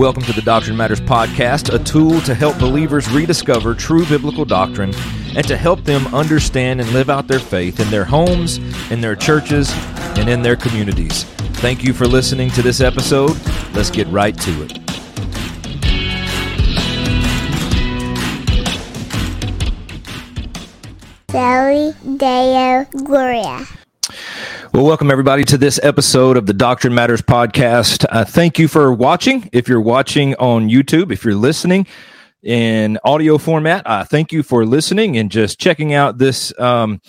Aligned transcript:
Welcome 0.00 0.22
to 0.22 0.32
the 0.32 0.40
Doctrine 0.40 0.78
Matters 0.78 1.02
podcast, 1.02 1.74
a 1.74 1.84
tool 1.84 2.22
to 2.22 2.34
help 2.34 2.58
believers 2.58 3.06
rediscover 3.10 3.74
true 3.74 4.06
biblical 4.06 4.46
doctrine 4.46 4.94
and 5.36 5.46
to 5.46 5.58
help 5.58 5.84
them 5.84 6.06
understand 6.14 6.80
and 6.80 6.90
live 6.94 7.10
out 7.10 7.28
their 7.28 7.38
faith 7.38 7.80
in 7.80 7.90
their 7.90 8.06
homes, 8.06 8.56
in 8.90 9.02
their 9.02 9.14
churches, 9.14 9.70
and 10.16 10.26
in 10.26 10.40
their 10.40 10.56
communities. 10.56 11.24
Thank 11.60 11.84
you 11.84 11.92
for 11.92 12.06
listening 12.06 12.48
to 12.52 12.62
this 12.62 12.80
episode. 12.80 13.38
Let's 13.74 13.90
get 13.90 14.06
right 14.06 14.34
to 14.40 14.62
it. 14.62 14.78
Soli 21.30 21.92
Deo 22.16 22.86
Gloria. 23.04 23.79
Well, 24.72 24.84
welcome 24.84 25.10
everybody 25.10 25.42
to 25.46 25.58
this 25.58 25.80
episode 25.82 26.36
of 26.36 26.46
the 26.46 26.52
Doctrine 26.52 26.94
Matters 26.94 27.20
podcast. 27.20 28.06
Uh, 28.08 28.24
thank 28.24 28.56
you 28.56 28.68
for 28.68 28.92
watching. 28.92 29.50
If 29.52 29.66
you're 29.66 29.80
watching 29.80 30.36
on 30.36 30.68
YouTube, 30.68 31.10
if 31.10 31.24
you're 31.24 31.34
listening 31.34 31.88
in 32.44 32.96
audio 33.02 33.36
format, 33.36 33.84
uh, 33.84 34.04
thank 34.04 34.30
you 34.30 34.44
for 34.44 34.64
listening 34.64 35.16
and 35.16 35.28
just 35.28 35.58
checking 35.58 35.92
out 35.92 36.18
this 36.18 36.56
um, 36.60 37.00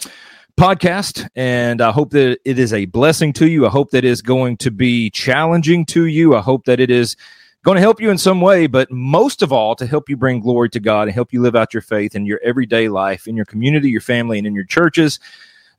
podcast. 0.59 1.29
And 1.35 1.81
I 1.81 1.91
hope 1.91 2.09
that 2.11 2.39
it 2.45 2.57
is 2.57 2.73
a 2.73 2.85
blessing 2.85 3.31
to 3.33 3.47
you. 3.47 3.67
I 3.67 3.69
hope 3.69 3.91
that 3.91 3.99
it 3.99 4.05
is 4.05 4.23
going 4.23 4.57
to 4.57 4.71
be 4.71 5.11
challenging 5.11 5.85
to 5.85 6.05
you. 6.05 6.35
I 6.35 6.41
hope 6.41 6.65
that 6.65 6.79
it 6.79 6.89
is 6.89 7.15
going 7.63 7.75
to 7.75 7.81
help 7.81 8.01
you 8.01 8.09
in 8.09 8.17
some 8.17 8.41
way, 8.41 8.65
but 8.65 8.89
most 8.89 9.43
of 9.43 9.53
all, 9.53 9.75
to 9.75 9.85
help 9.85 10.09
you 10.09 10.17
bring 10.17 10.39
glory 10.39 10.69
to 10.71 10.79
God 10.79 11.03
and 11.03 11.11
help 11.11 11.31
you 11.31 11.39
live 11.39 11.55
out 11.55 11.75
your 11.75 11.81
faith 11.81 12.15
in 12.15 12.25
your 12.25 12.39
everyday 12.43 12.89
life, 12.89 13.27
in 13.27 13.35
your 13.35 13.45
community, 13.45 13.91
your 13.91 14.01
family, 14.01 14.39
and 14.39 14.47
in 14.47 14.55
your 14.55 14.65
churches. 14.65 15.19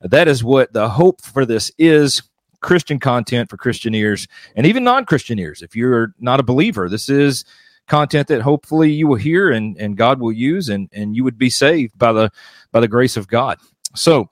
That 0.03 0.27
is 0.27 0.43
what 0.43 0.73
the 0.73 0.89
hope 0.89 1.21
for 1.21 1.45
this 1.45 1.71
is 1.77 2.21
Christian 2.61 2.99
content 2.99 3.49
for 3.49 3.57
Christian 3.57 3.93
ears 3.95 4.27
and 4.55 4.65
even 4.65 4.83
non 4.83 5.05
Christian 5.05 5.39
ears. 5.39 5.61
If 5.61 5.75
you're 5.75 6.13
not 6.19 6.39
a 6.39 6.43
believer, 6.43 6.89
this 6.89 7.09
is 7.09 7.45
content 7.87 8.27
that 8.29 8.41
hopefully 8.41 8.91
you 8.91 9.07
will 9.07 9.17
hear 9.17 9.51
and, 9.51 9.77
and 9.77 9.97
God 9.97 10.19
will 10.19 10.31
use 10.31 10.69
and, 10.69 10.89
and 10.93 11.15
you 11.15 11.23
would 11.23 11.37
be 11.37 11.49
saved 11.49 11.97
by 11.97 12.13
the 12.13 12.31
by 12.71 12.79
the 12.79 12.87
grace 12.87 13.17
of 13.17 13.27
God. 13.27 13.59
So 13.95 14.29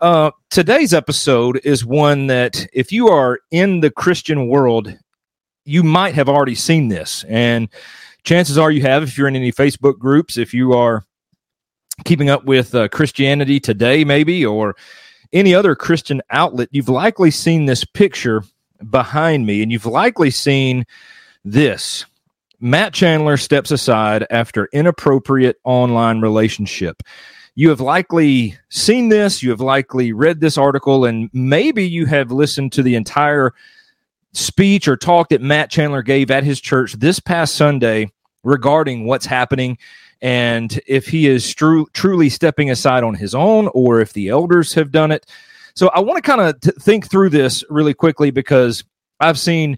uh, 0.00 0.30
today's 0.50 0.94
episode 0.94 1.60
is 1.64 1.84
one 1.84 2.26
that 2.28 2.66
if 2.72 2.90
you 2.90 3.08
are 3.08 3.40
in 3.50 3.80
the 3.80 3.90
Christian 3.90 4.48
world, 4.48 4.96
you 5.64 5.82
might 5.82 6.14
have 6.14 6.28
already 6.28 6.54
seen 6.54 6.88
this. 6.88 7.24
And 7.28 7.68
chances 8.24 8.58
are 8.58 8.70
you 8.70 8.82
have 8.82 9.02
if 9.02 9.18
you're 9.18 9.28
in 9.28 9.36
any 9.36 9.52
Facebook 9.52 9.98
groups, 9.98 10.38
if 10.38 10.54
you 10.54 10.72
are 10.72 11.04
keeping 12.04 12.28
up 12.28 12.44
with 12.44 12.74
uh, 12.74 12.88
Christianity 12.88 13.60
today, 13.60 14.04
maybe, 14.04 14.44
or 14.44 14.74
any 15.34 15.54
other 15.54 15.74
Christian 15.74 16.22
outlet, 16.30 16.68
you've 16.70 16.88
likely 16.88 17.30
seen 17.30 17.66
this 17.66 17.84
picture 17.84 18.42
behind 18.88 19.46
me, 19.46 19.62
and 19.62 19.70
you've 19.70 19.84
likely 19.84 20.30
seen 20.30 20.86
this. 21.44 22.06
Matt 22.60 22.94
Chandler 22.94 23.36
steps 23.36 23.70
aside 23.70 24.26
after 24.30 24.68
inappropriate 24.72 25.58
online 25.64 26.20
relationship. 26.20 27.02
You 27.56 27.68
have 27.68 27.80
likely 27.80 28.56
seen 28.70 29.10
this, 29.10 29.42
you 29.42 29.50
have 29.50 29.60
likely 29.60 30.12
read 30.12 30.40
this 30.40 30.56
article, 30.56 31.04
and 31.04 31.28
maybe 31.32 31.86
you 31.86 32.06
have 32.06 32.32
listened 32.32 32.72
to 32.72 32.82
the 32.82 32.94
entire 32.94 33.52
speech 34.32 34.88
or 34.88 34.96
talk 34.96 35.28
that 35.28 35.42
Matt 35.42 35.70
Chandler 35.70 36.02
gave 36.02 36.30
at 36.30 36.42
his 36.44 36.60
church 36.60 36.94
this 36.94 37.20
past 37.20 37.54
Sunday 37.54 38.10
regarding 38.42 39.06
what's 39.06 39.26
happening 39.26 39.78
and 40.24 40.80
if 40.86 41.06
he 41.06 41.28
is 41.28 41.54
tru- 41.54 41.86
truly 41.92 42.30
stepping 42.30 42.70
aside 42.70 43.04
on 43.04 43.14
his 43.14 43.34
own 43.34 43.68
or 43.74 44.00
if 44.00 44.14
the 44.14 44.30
elders 44.30 44.72
have 44.72 44.90
done 44.90 45.12
it. 45.12 45.26
So 45.74 45.88
I 45.88 46.00
want 46.00 46.16
to 46.16 46.22
kind 46.22 46.40
of 46.40 46.58
think 46.82 47.10
through 47.10 47.28
this 47.28 47.62
really 47.68 47.92
quickly 47.92 48.30
because 48.30 48.82
I've 49.20 49.38
seen 49.38 49.76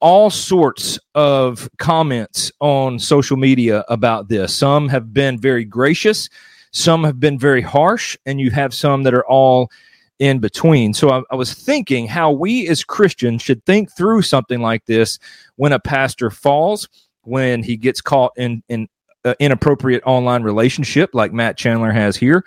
all 0.00 0.30
sorts 0.30 0.98
of 1.14 1.68
comments 1.78 2.50
on 2.58 2.98
social 2.98 3.36
media 3.36 3.84
about 3.88 4.28
this. 4.28 4.52
Some 4.52 4.88
have 4.88 5.14
been 5.14 5.38
very 5.38 5.64
gracious, 5.64 6.28
some 6.72 7.04
have 7.04 7.20
been 7.20 7.38
very 7.38 7.62
harsh, 7.62 8.16
and 8.26 8.40
you 8.40 8.50
have 8.50 8.74
some 8.74 9.04
that 9.04 9.14
are 9.14 9.26
all 9.26 9.70
in 10.18 10.40
between. 10.40 10.92
So 10.92 11.10
I, 11.10 11.22
I, 11.30 11.36
was 11.36 11.54
thinking 11.54 12.08
how 12.08 12.32
we 12.32 12.66
as 12.68 12.82
Christians 12.84 13.42
should 13.42 13.64
think 13.64 13.96
through 13.96 14.22
something 14.22 14.60
like 14.60 14.86
this 14.86 15.18
when 15.56 15.72
a 15.72 15.78
pastor 15.78 16.30
falls, 16.30 16.88
when 17.22 17.62
he 17.62 17.76
gets 17.76 18.00
caught 18.00 18.32
in 18.36 18.62
in 18.68 18.88
uh, 19.24 19.34
inappropriate 19.40 20.02
online 20.06 20.42
relationship 20.42 21.10
like 21.14 21.32
Matt 21.32 21.56
Chandler 21.56 21.92
has 21.92 22.16
here. 22.16 22.44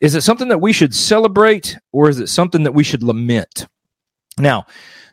Is 0.00 0.14
it 0.14 0.22
something 0.22 0.48
that 0.48 0.60
we 0.60 0.72
should 0.72 0.94
celebrate 0.94 1.76
or 1.92 2.08
is 2.08 2.20
it 2.20 2.28
something 2.28 2.62
that 2.62 2.72
we 2.72 2.84
should 2.84 3.02
lament? 3.02 3.66
Now, 4.38 4.66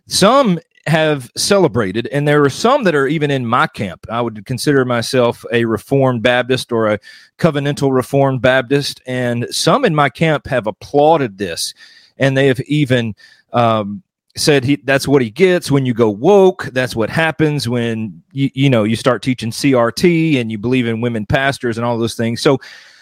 some 0.07 0.59
have 0.88 1.29
celebrated, 1.35 2.07
and 2.07 2.25
there 2.25 2.44
are 2.44 2.50
some 2.50 2.85
that 2.85 2.96
are 2.96 3.07
even 3.07 3.29
in 3.29 3.46
my 3.46 3.67
camp. 3.67 4.06
I 4.09 4.22
would 4.22 4.46
consider 4.46 4.85
myself 4.85 5.44
a 5.51 5.66
Reformed 5.66 6.23
Baptist 6.23 6.72
or 6.72 6.88
a 6.88 7.00
covenantal 7.38 7.94
Reformed 7.94 8.41
Baptist, 8.41 9.01
and 9.06 9.47
some 9.51 9.84
in 9.84 9.94
my 9.94 10.09
camp 10.09 10.47
have 10.47 10.66
applauded 10.66 11.38
this, 11.38 11.73
and 12.17 12.38
they 12.38 12.47
have 12.47 12.62
even 12.62 13.16
um, 13.51 14.01
said 14.38 14.64
he 14.64 14.78
that's 14.78 15.08
what 15.08 15.22
he 15.22 15.30
gets 15.30 15.70
when 15.70 15.86
you 15.86 15.94
go 15.94 16.09
woke. 16.09 16.66
That's 16.66 16.96
what 16.96 17.09
happens 17.09 17.68
when 17.68 18.22
you 18.31 18.50
you 18.53 18.70
know 18.70 18.84
you 18.84 18.96
start 18.96 19.22
teaching 19.22 19.52
CRT 19.52 20.40
and 20.40 20.52
you 20.52 20.58
believe 20.58 20.88
in 20.88 21.02
women 21.02 21.25
pastors 21.25 21.78
and 21.78 21.86
all 21.86 21.98
those 21.98 22.16
things. 22.16 22.42
So 22.42 22.59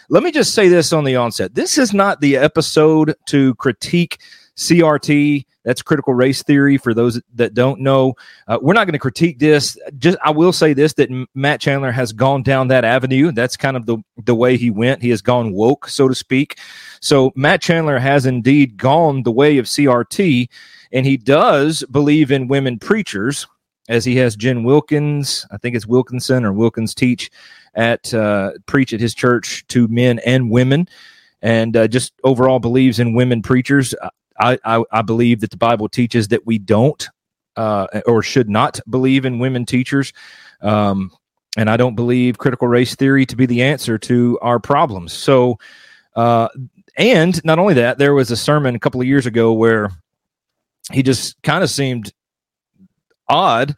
let 0.10 0.24
me 0.24 0.32
just 0.32 0.54
say 0.54 0.68
this 0.68 0.94
on 0.94 1.04
the 1.04 1.16
onset. 1.16 1.56
This 1.56 1.78
is 1.78 1.94
not 1.94 2.22
the 2.22 2.38
episode 2.38 3.16
to 3.28 3.56
critique 3.56 4.20
CRT 4.58 5.46
that's 5.64 5.82
critical 5.82 6.14
race 6.14 6.44
theory 6.44 6.78
for 6.78 6.94
those 6.94 7.20
that 7.34 7.54
don't 7.54 7.82
know. 7.82 8.14
Uh, 8.48 8.60
we're 8.62 8.74
not 8.74 8.86
going 8.86 8.94
to 8.94 9.00
critique 9.00 9.40
this. 9.40 9.78
Just 9.98 10.18
I 10.24 10.30
will 10.30 10.54
say 10.54 10.74
this 10.74 10.94
that 10.94 11.10
Matt 11.34 11.60
Chandler 11.60 11.92
has 11.92 12.14
gone 12.14 12.44
down 12.44 12.68
that 12.68 12.86
avenue. 12.86 13.32
That's 13.32 13.58
kind 13.58 13.76
of 13.76 13.86
the 13.86 13.98
the 14.24 14.36
way 14.36 14.58
he 14.58 14.70
went. 14.70 15.02
He 15.02 15.10
has 15.10 15.22
gone 15.22 15.54
woke 15.54 15.90
so 15.90 16.08
to 16.08 16.16
speak. 16.16 16.60
So 17.02 17.34
Matt 17.36 17.62
Chandler 17.62 17.98
has 17.98 18.26
indeed 18.26 18.78
gone 18.78 19.24
the 19.24 19.32
way 19.32 19.58
of 19.58 19.66
CRT 19.66 20.48
and 20.92 21.06
he 21.06 21.18
does 21.18 21.84
believe 21.92 22.32
in 22.32 22.48
women 22.48 22.80
preachers, 22.80 23.48
as 23.90 24.06
he 24.06 24.16
has 24.16 24.36
Jen 24.36 24.64
Wilkins, 24.64 25.46
I 25.52 25.58
think 25.58 25.76
it's 25.76 25.86
Wilkinson 25.86 26.46
or 26.46 26.54
Wilkins 26.54 26.96
teach 26.96 27.30
at 27.76 28.14
uh, 28.14 28.52
preach 28.66 28.94
at 28.94 29.00
his 29.00 29.14
church 29.14 29.66
to 29.68 29.88
men 29.90 30.20
and 30.26 30.50
women, 30.50 30.88
and 31.42 31.76
uh, 31.76 31.88
just 31.88 32.14
overall 32.24 32.60
believes 32.60 33.00
in 33.00 33.14
women 33.14 33.42
preachers. 33.42 33.94
I, 34.40 34.58
I, 34.64 34.84
I 34.92 35.02
believe 35.02 35.42
that 35.42 35.52
the 35.52 35.58
Bible 35.58 35.90
teaches 35.90 36.30
that 36.30 36.46
we 36.46 36.58
don't 36.58 37.08
uh, 37.56 37.88
or 38.06 38.22
should 38.22 38.50
not 38.50 38.80
believe 38.90 39.26
in 39.26 39.40
women 39.40 39.66
teachers. 39.66 40.14
Um, 40.62 41.12
and 41.58 41.70
I 41.70 41.78
don't 41.78 41.96
believe 41.96 42.38
critical 42.38 42.68
race 42.68 42.96
theory 42.96 43.26
to 43.28 43.36
be 43.36 43.46
the 43.46 43.64
answer 43.64 43.98
to 44.00 44.38
our 44.42 44.60
problems. 44.60 45.14
So, 45.14 45.58
uh, 46.16 46.50
and 46.98 47.44
not 47.46 47.60
only 47.60 47.76
that, 47.76 47.98
there 47.98 48.14
was 48.14 48.32
a 48.32 48.38
sermon 48.38 48.76
a 48.76 48.80
couple 48.80 49.02
of 49.02 49.08
years 49.08 49.26
ago 49.26 49.54
where 49.54 49.92
he 50.92 51.04
just 51.04 51.42
kind 51.44 51.64
of 51.64 51.70
seemed 51.70 52.14
odd 53.28 53.76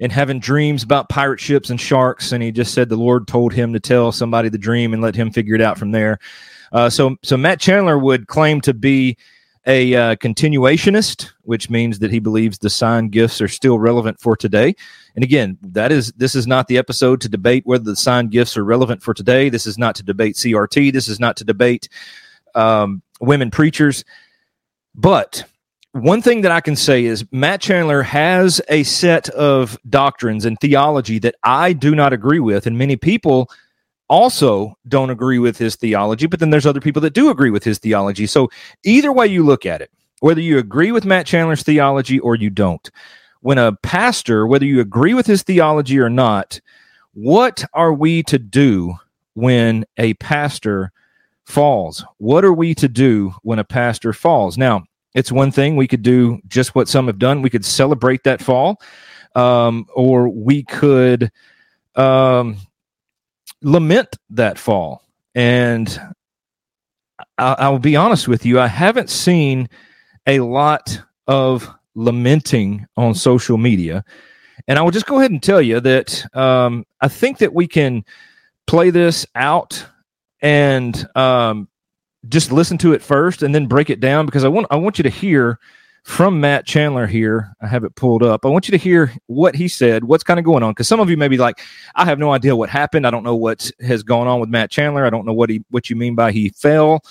and 0.00 0.12
having 0.12 0.40
dreams 0.40 0.82
about 0.82 1.08
pirate 1.08 1.40
ships 1.40 1.70
and 1.70 1.80
sharks 1.80 2.32
and 2.32 2.42
he 2.42 2.52
just 2.52 2.74
said 2.74 2.88
the 2.88 2.96
lord 2.96 3.26
told 3.26 3.52
him 3.52 3.72
to 3.72 3.80
tell 3.80 4.12
somebody 4.12 4.48
the 4.48 4.58
dream 4.58 4.92
and 4.92 5.02
let 5.02 5.16
him 5.16 5.30
figure 5.30 5.54
it 5.54 5.60
out 5.60 5.76
from 5.76 5.90
there 5.90 6.18
uh, 6.72 6.88
so 6.88 7.16
so 7.22 7.36
matt 7.36 7.60
chandler 7.60 7.98
would 7.98 8.28
claim 8.28 8.60
to 8.60 8.72
be 8.72 9.16
a 9.66 9.94
uh, 9.94 10.16
continuationist 10.16 11.30
which 11.42 11.70
means 11.70 11.98
that 11.98 12.10
he 12.10 12.18
believes 12.18 12.58
the 12.58 12.70
sign 12.70 13.08
gifts 13.08 13.40
are 13.40 13.48
still 13.48 13.78
relevant 13.78 14.20
for 14.20 14.36
today. 14.36 14.74
And 15.14 15.24
again 15.24 15.58
that 15.62 15.92
is 15.92 16.12
this 16.12 16.34
is 16.34 16.46
not 16.46 16.68
the 16.68 16.78
episode 16.78 17.20
to 17.22 17.28
debate 17.28 17.64
whether 17.66 17.84
the 17.84 17.96
sign 17.96 18.28
gifts 18.28 18.56
are 18.56 18.64
relevant 18.64 19.02
for 19.02 19.14
today. 19.14 19.48
This 19.48 19.66
is 19.66 19.78
not 19.78 19.94
to 19.96 20.02
debate 20.02 20.36
crt 20.36 20.92
this 20.92 21.08
is 21.08 21.20
not 21.20 21.36
to 21.38 21.44
debate 21.44 21.88
um, 22.54 23.02
women 23.20 23.50
preachers. 23.50 24.04
But 24.94 25.44
one 25.92 26.22
thing 26.22 26.40
that 26.40 26.52
I 26.52 26.60
can 26.60 26.74
say 26.74 27.04
is 27.04 27.24
Matt 27.30 27.60
Chandler 27.60 28.02
has 28.02 28.60
a 28.68 28.82
set 28.82 29.28
of 29.30 29.78
doctrines 29.88 30.44
and 30.44 30.58
theology 30.58 31.18
that 31.20 31.36
I 31.44 31.72
do 31.72 31.94
not 31.94 32.12
agree 32.12 32.40
with, 32.40 32.66
and 32.66 32.76
many 32.76 32.96
people 32.96 33.48
also 34.08 34.76
don't 34.88 35.10
agree 35.10 35.38
with 35.38 35.58
his 35.58 35.76
theology, 35.76 36.26
but 36.26 36.40
then 36.40 36.50
there's 36.50 36.66
other 36.66 36.80
people 36.80 37.02
that 37.02 37.14
do 37.14 37.30
agree 37.30 37.50
with 37.50 37.64
his 37.64 37.78
theology. 37.78 38.26
So 38.26 38.50
either 38.84 39.12
way 39.12 39.26
you 39.26 39.44
look 39.44 39.66
at 39.66 39.80
it, 39.80 39.90
whether 40.20 40.40
you 40.40 40.58
agree 40.58 40.92
with 40.92 41.04
Matt 41.04 41.26
Chandler's 41.26 41.62
theology 41.62 42.18
or 42.18 42.34
you 42.34 42.50
don't, 42.50 42.90
when 43.40 43.58
a 43.58 43.72
pastor, 43.82 44.46
whether 44.46 44.64
you 44.64 44.80
agree 44.80 45.14
with 45.14 45.26
his 45.26 45.42
theology 45.42 45.98
or 45.98 46.08
not, 46.08 46.60
what 47.12 47.64
are 47.74 47.92
we 47.92 48.22
to 48.24 48.38
do 48.38 48.94
when 49.34 49.84
a 49.98 50.14
pastor 50.14 50.92
falls? 51.44 52.04
What 52.18 52.44
are 52.44 52.52
we 52.52 52.74
to 52.76 52.88
do 52.88 53.34
when 53.42 53.58
a 53.58 53.64
pastor 53.64 54.12
falls? 54.12 54.56
Now, 54.56 54.84
it's 55.14 55.30
one 55.30 55.52
thing 55.52 55.76
we 55.76 55.86
could 55.86 56.02
do 56.02 56.40
just 56.48 56.74
what 56.74 56.88
some 56.88 57.06
have 57.06 57.18
done. 57.18 57.42
We 57.42 57.50
could 57.50 57.64
celebrate 57.64 58.24
that 58.24 58.42
fall, 58.42 58.80
um, 59.34 59.86
or 59.94 60.28
we 60.28 60.64
could 60.64 61.30
um, 61.94 62.56
lament 63.64 64.16
that 64.30 64.58
fall. 64.58 65.02
And 65.34 66.00
I, 67.38 67.56
I'll 67.58 67.78
be 67.78 67.96
honest 67.96 68.28
with 68.28 68.46
you, 68.46 68.60
I 68.60 68.68
haven't 68.68 69.10
seen 69.10 69.68
a 70.26 70.40
lot 70.40 71.00
of 71.26 71.68
lamenting 71.94 72.86
on 72.96 73.14
social 73.14 73.58
media. 73.58 74.04
And 74.68 74.78
I 74.78 74.82
will 74.82 74.90
just 74.90 75.06
go 75.06 75.18
ahead 75.18 75.30
and 75.30 75.42
tell 75.42 75.60
you 75.60 75.80
that 75.80 76.24
um, 76.36 76.86
I 77.00 77.08
think 77.08 77.38
that 77.38 77.52
we 77.52 77.66
can 77.66 78.04
play 78.66 78.90
this 78.90 79.26
out 79.34 79.84
and 80.40 81.06
um, 81.16 81.68
just 82.28 82.52
listen 82.52 82.78
to 82.78 82.92
it 82.92 83.02
first 83.02 83.42
and 83.42 83.54
then 83.54 83.66
break 83.66 83.90
it 83.90 84.00
down 84.00 84.26
because 84.26 84.44
I 84.44 84.48
want 84.48 84.66
I 84.70 84.76
want 84.76 84.98
you 84.98 85.02
to 85.02 85.10
hear 85.10 85.58
from 86.04 86.38
Matt 86.38 86.66
Chandler 86.66 87.06
here. 87.06 87.56
I 87.62 87.66
have 87.66 87.82
it 87.82 87.94
pulled 87.96 88.22
up. 88.22 88.44
I 88.44 88.48
want 88.48 88.68
you 88.68 88.72
to 88.72 88.78
hear 88.78 89.12
what 89.26 89.54
he 89.54 89.68
said, 89.68 90.04
what's 90.04 90.22
kind 90.22 90.38
of 90.38 90.44
going 90.44 90.62
on 90.62 90.72
because 90.72 90.86
some 90.86 91.00
of 91.00 91.08
you 91.08 91.16
may 91.16 91.28
be 91.28 91.38
like, 91.38 91.60
I 91.94 92.04
have 92.04 92.18
no 92.18 92.30
idea 92.30 92.54
what 92.54 92.68
happened. 92.68 93.06
I 93.06 93.10
don't 93.10 93.24
know 93.24 93.34
what 93.34 93.70
has 93.80 94.02
gone 94.02 94.28
on 94.28 94.38
with 94.38 94.50
Matt 94.50 94.70
Chandler. 94.70 95.06
I 95.06 95.10
don't 95.10 95.24
know 95.24 95.32
what 95.32 95.50
he 95.50 95.64
what 95.70 95.88
you 95.88 95.96
mean 95.96 96.14
by 96.14 96.30
he 96.30 96.50
fell. 96.50 97.02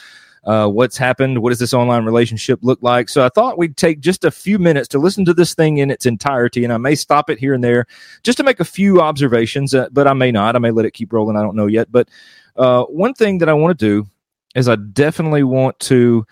Uh, 0.43 0.67
what's 0.67 0.97
happened? 0.97 1.41
What 1.41 1.49
does 1.49 1.59
this 1.59 1.73
online 1.73 2.05
relationship 2.05 2.59
look 2.61 2.83
like? 2.83 3.09
So 3.09 3.25
I 3.25 3.29
thought 3.29 3.57
we'd 3.57 3.77
take 3.77 3.99
just 3.99 4.25
a 4.25 4.31
few 4.31 4.59
minutes 4.59 4.89
to 4.89 4.99
listen 4.99 5.25
to 5.25 5.33
this 5.33 5.55
thing 5.55 5.77
in 5.77 5.89
its 5.89 6.05
entirety, 6.05 6.63
and 6.63 6.73
I 6.73 6.77
may 6.77 6.95
stop 6.95 7.29
it 7.29 7.39
here 7.39 7.53
and 7.53 7.63
there 7.63 7.87
just 8.23 8.37
to 8.39 8.43
make 8.43 8.59
a 8.59 8.65
few 8.65 9.01
observations, 9.01 9.73
uh, 9.73 9.87
but 9.91 10.05
I 10.05 10.13
may 10.13 10.31
not. 10.31 10.55
I 10.55 10.59
may 10.59 10.71
let 10.71 10.85
it 10.85 10.91
keep 10.91 11.13
rolling. 11.13 11.37
I 11.37 11.41
don't 11.41 11.55
know 11.55 11.67
yet. 11.67 11.91
But 11.91 12.09
uh, 12.57 12.83
one 12.83 13.13
thing 13.13 13.37
that 13.39 13.49
I 13.49 13.53
want 13.53 13.79
to 13.79 13.85
do 13.85 14.07
is 14.53 14.67
I 14.67 14.75
definitely 14.75 15.43
want 15.43 15.79
to 15.79 16.27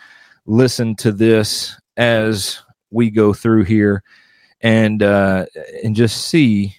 listen 0.46 0.96
to 0.98 1.12
this 1.12 1.80
as 1.98 2.60
we 2.90 3.10
go 3.10 3.34
through 3.34 3.64
here 3.64 4.04
and 4.62 5.02
uh, 5.04 5.46
and 5.84 5.96
just 5.96 6.28
see 6.28 6.76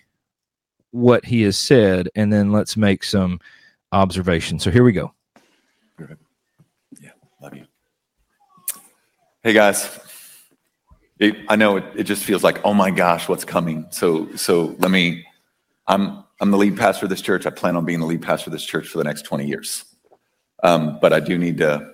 what 0.90 1.24
he 1.24 1.42
has 1.42 1.56
said, 1.56 2.08
and 2.14 2.32
then 2.32 2.52
let's 2.52 2.76
make 2.76 3.02
some 3.02 3.40
observations. 3.92 4.62
So 4.62 4.70
here 4.70 4.84
we 4.84 4.92
go. 4.92 5.12
Yeah 7.00 7.10
love 7.42 7.56
you. 7.56 7.66
Hey 9.42 9.52
guys, 9.52 9.98
it, 11.18 11.36
I 11.48 11.56
know 11.56 11.76
it, 11.76 11.84
it 11.96 12.04
just 12.04 12.22
feels 12.22 12.44
like, 12.44 12.64
oh 12.64 12.72
my 12.72 12.90
gosh, 12.90 13.28
what's 13.28 13.44
coming? 13.44 13.86
So, 13.90 14.34
so 14.36 14.76
let 14.78 14.90
me. 14.90 15.26
I'm 15.88 16.22
I'm 16.40 16.52
the 16.52 16.56
lead 16.58 16.76
pastor 16.76 17.06
of 17.06 17.10
this 17.10 17.20
church. 17.20 17.44
I 17.44 17.50
plan 17.50 17.76
on 17.76 17.84
being 17.84 17.98
the 18.00 18.06
lead 18.06 18.22
pastor 18.22 18.50
of 18.50 18.52
this 18.52 18.64
church 18.64 18.86
for 18.86 18.98
the 18.98 19.04
next 19.04 19.22
20 19.22 19.46
years. 19.46 19.84
Um, 20.62 20.98
but 21.00 21.12
I 21.12 21.20
do 21.20 21.36
need 21.36 21.58
to. 21.58 21.90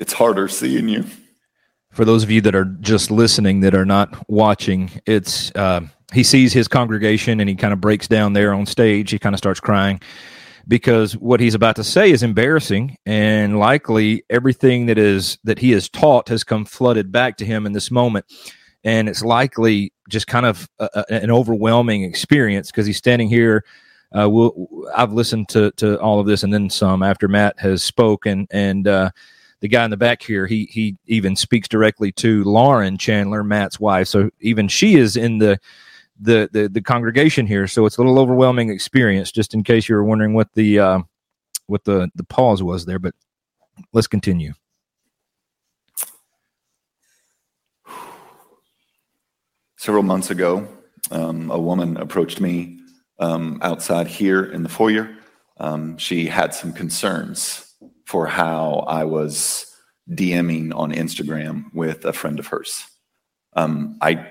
It's 0.00 0.12
harder 0.12 0.48
seeing 0.48 0.88
you. 0.88 1.04
For 1.90 2.04
those 2.04 2.22
of 2.22 2.30
you 2.30 2.40
that 2.42 2.54
are 2.54 2.64
just 2.64 3.10
listening 3.10 3.60
that 3.60 3.74
are 3.74 3.86
not 3.86 4.28
watching 4.28 4.90
it's 5.06 5.50
uh, 5.54 5.80
he 6.12 6.22
sees 6.22 6.52
his 6.52 6.68
congregation 6.68 7.40
and 7.40 7.48
he 7.48 7.56
kind 7.56 7.72
of 7.72 7.80
breaks 7.80 8.06
down 8.06 8.32
there 8.32 8.52
on 8.52 8.66
stage. 8.66 9.10
He 9.10 9.18
kind 9.18 9.34
of 9.34 9.38
starts 9.38 9.60
crying 9.60 10.00
because 10.68 11.16
what 11.16 11.40
he's 11.40 11.54
about 11.54 11.76
to 11.76 11.84
say 11.84 12.10
is 12.10 12.22
embarrassing 12.22 12.96
and 13.06 13.58
likely 13.58 14.24
everything 14.30 14.86
that 14.86 14.98
is 14.98 15.38
that 15.44 15.58
he 15.58 15.70
has 15.72 15.88
taught 15.88 16.28
has 16.28 16.44
come 16.44 16.64
flooded 16.64 17.10
back 17.10 17.36
to 17.38 17.46
him 17.46 17.66
in 17.66 17.72
this 17.72 17.90
moment. 17.90 18.26
And 18.84 19.08
it's 19.08 19.22
likely 19.22 19.92
just 20.08 20.26
kind 20.26 20.46
of 20.46 20.68
a, 20.78 21.04
an 21.08 21.30
overwhelming 21.30 22.04
experience 22.04 22.70
because 22.70 22.86
he's 22.86 22.98
standing 22.98 23.28
here 23.28 23.64
uh, 24.12 24.28
we'll, 24.28 24.68
I've 24.94 25.12
listened 25.12 25.48
to 25.50 25.72
to 25.72 26.00
all 26.00 26.20
of 26.20 26.26
this 26.26 26.42
and 26.42 26.52
then 26.52 26.70
some 26.70 27.02
after 27.02 27.28
Matt 27.28 27.58
has 27.58 27.82
spoken 27.82 28.46
and 28.50 28.86
uh, 28.86 29.10
the 29.60 29.68
guy 29.68 29.84
in 29.84 29.90
the 29.90 29.96
back 29.96 30.22
here, 30.22 30.46
he 30.46 30.66
he 30.70 30.96
even 31.06 31.36
speaks 31.36 31.68
directly 31.68 32.12
to 32.12 32.44
Lauren 32.44 32.98
Chandler, 32.98 33.42
Matt's 33.42 33.80
wife. 33.80 34.08
So 34.08 34.30
even 34.40 34.68
she 34.68 34.96
is 34.96 35.16
in 35.16 35.38
the 35.38 35.58
the 36.20 36.48
the, 36.52 36.68
the 36.68 36.82
congregation 36.82 37.46
here. 37.46 37.66
So 37.66 37.86
it's 37.86 37.96
a 37.96 38.02
little 38.02 38.18
overwhelming 38.18 38.70
experience. 38.70 39.32
Just 39.32 39.54
in 39.54 39.62
case 39.62 39.88
you 39.88 39.94
were 39.94 40.04
wondering 40.04 40.34
what 40.34 40.52
the 40.54 40.78
uh, 40.78 40.98
what 41.66 41.84
the 41.84 42.10
the 42.14 42.24
pause 42.24 42.62
was 42.62 42.84
there, 42.84 42.98
but 42.98 43.14
let's 43.92 44.06
continue. 44.06 44.52
Several 49.78 50.02
months 50.02 50.30
ago, 50.30 50.66
um, 51.10 51.50
a 51.50 51.58
woman 51.58 51.96
approached 51.96 52.40
me 52.40 52.80
um, 53.20 53.58
outside 53.62 54.06
here 54.06 54.44
in 54.44 54.62
the 54.62 54.68
foyer. 54.68 55.16
Um, 55.58 55.96
she 55.96 56.26
had 56.26 56.52
some 56.54 56.72
concerns 56.72 57.65
for 58.06 58.26
how 58.26 58.84
I 58.86 59.04
was 59.04 59.76
DMing 60.10 60.74
on 60.74 60.92
Instagram 60.92 61.74
with 61.74 62.04
a 62.04 62.12
friend 62.12 62.38
of 62.38 62.46
hers. 62.46 62.86
Um, 63.54 63.98
I 64.00 64.28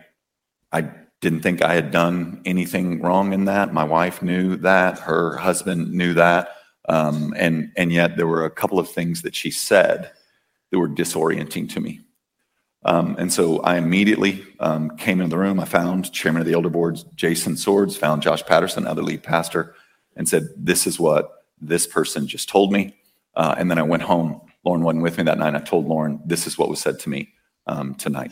I 0.71 0.89
didn't 1.21 1.41
think 1.41 1.61
I 1.61 1.75
had 1.75 1.91
done 1.91 2.41
anything 2.45 3.01
wrong 3.01 3.33
in 3.33 3.45
that. 3.45 3.73
My 3.73 3.83
wife 3.83 4.21
knew 4.21 4.55
that. 4.57 4.99
Her 4.99 5.35
husband 5.37 5.91
knew 5.91 6.13
that. 6.13 6.55
Um, 6.87 7.33
and 7.37 7.71
and 7.75 7.91
yet 7.91 8.15
there 8.15 8.27
were 8.27 8.45
a 8.45 8.49
couple 8.51 8.79
of 8.79 8.89
things 8.89 9.21
that 9.23 9.35
she 9.35 9.51
said 9.51 10.11
that 10.71 10.79
were 10.79 10.89
disorienting 10.89 11.69
to 11.73 11.79
me. 11.79 11.99
Um, 12.85 13.15
and 13.17 13.33
so 13.33 13.59
I 13.61 13.77
immediately 13.77 14.45
um, 14.59 14.95
came 14.97 15.19
into 15.19 15.35
the 15.35 15.39
room. 15.39 15.59
I 15.59 15.65
found 15.65 16.13
chairman 16.13 16.41
of 16.41 16.47
the 16.47 16.53
elder 16.53 16.69
boards, 16.69 17.03
Jason 17.15 17.57
Swords, 17.57 17.97
found 17.97 18.21
Josh 18.21 18.45
Patterson, 18.45 18.85
other 18.85 19.01
lead 19.01 19.23
pastor, 19.23 19.75
and 20.15 20.29
said, 20.29 20.47
"This 20.55 20.85
is 20.85 20.99
what 20.99 21.45
this 21.59 21.87
person 21.87 22.27
just 22.27 22.47
told 22.47 22.71
me. 22.71 22.95
Uh, 23.35 23.55
and 23.57 23.69
then 23.69 23.77
I 23.77 23.83
went 23.83 24.03
home. 24.03 24.41
Lauren 24.63 24.83
wasn't 24.83 25.03
with 25.03 25.17
me 25.17 25.23
that 25.25 25.37
night. 25.37 25.55
I 25.55 25.59
told 25.59 25.87
Lauren, 25.87 26.21
this 26.25 26.47
is 26.47 26.57
what 26.57 26.69
was 26.69 26.79
said 26.79 26.99
to 27.01 27.09
me 27.09 27.33
um, 27.67 27.95
tonight. 27.95 28.31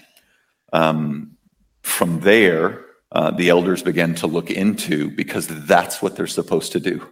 Um, 0.72 1.38
from 1.82 2.22
there, 2.22 2.86
uh, 3.12 3.32
the 3.32 3.50
elders 3.50 3.84
began 3.84 4.16
to 4.16 4.28
look 4.28 4.50
into 4.50 5.12
because 5.12 5.48
that's 5.48 6.02
what 6.02 6.16
they're 6.16 6.28
supposed 6.28 6.72
to 6.72 6.80
do. 6.80 7.08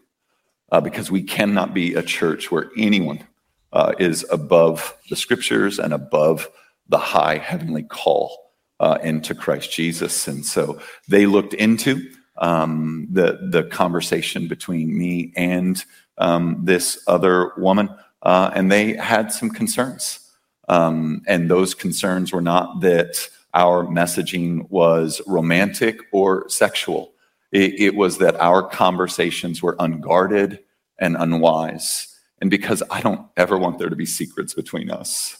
Uh, 0.71 0.81
because 0.81 1.11
we 1.11 1.21
cannot 1.21 1.73
be 1.73 1.93
a 1.93 2.01
church 2.01 2.49
where 2.49 2.71
anyone 2.77 3.27
uh, 3.73 3.93
is 3.99 4.25
above 4.31 4.95
the 5.09 5.15
scriptures 5.15 5.79
and 5.79 5.93
above 5.93 6.49
the 6.87 6.97
high 6.97 7.37
heavenly 7.37 7.83
call 7.83 8.51
uh, 8.79 8.97
into 9.03 9.35
Christ 9.35 9.71
Jesus. 9.71 10.27
And 10.27 10.45
so 10.45 10.79
they 11.07 11.25
looked 11.25 11.53
into 11.53 12.11
um, 12.41 13.07
the 13.09 13.39
the 13.49 13.63
conversation 13.63 14.47
between 14.47 14.97
me 14.97 15.31
and 15.37 15.85
um, 16.17 16.59
this 16.63 17.01
other 17.07 17.53
woman, 17.57 17.89
uh, 18.23 18.51
and 18.53 18.71
they 18.71 18.95
had 18.95 19.31
some 19.31 19.49
concerns. 19.49 20.19
Um, 20.67 21.21
and 21.27 21.49
those 21.49 21.73
concerns 21.73 22.31
were 22.31 22.41
not 22.41 22.81
that 22.81 23.29
our 23.53 23.85
messaging 23.85 24.69
was 24.69 25.21
romantic 25.27 25.99
or 26.11 26.47
sexual. 26.49 27.13
It, 27.51 27.79
it 27.79 27.95
was 27.95 28.17
that 28.19 28.39
our 28.39 28.63
conversations 28.63 29.61
were 29.61 29.75
unguarded 29.79 30.59
and 30.97 31.17
unwise. 31.17 32.07
And 32.39 32.49
because 32.49 32.81
I 32.89 33.01
don't 33.01 33.27
ever 33.35 33.57
want 33.57 33.77
there 33.77 33.89
to 33.89 33.95
be 33.95 34.05
secrets 34.05 34.53
between 34.53 34.89
us, 34.89 35.37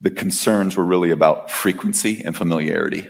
the 0.00 0.10
concerns 0.10 0.76
were 0.76 0.84
really 0.84 1.10
about 1.10 1.50
frequency 1.50 2.22
and 2.24 2.34
familiarity. 2.34 3.08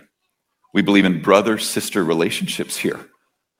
We 0.72 0.82
believe 0.82 1.04
in 1.04 1.22
brother 1.22 1.58
sister 1.58 2.04
relationships 2.04 2.76
here. 2.76 3.00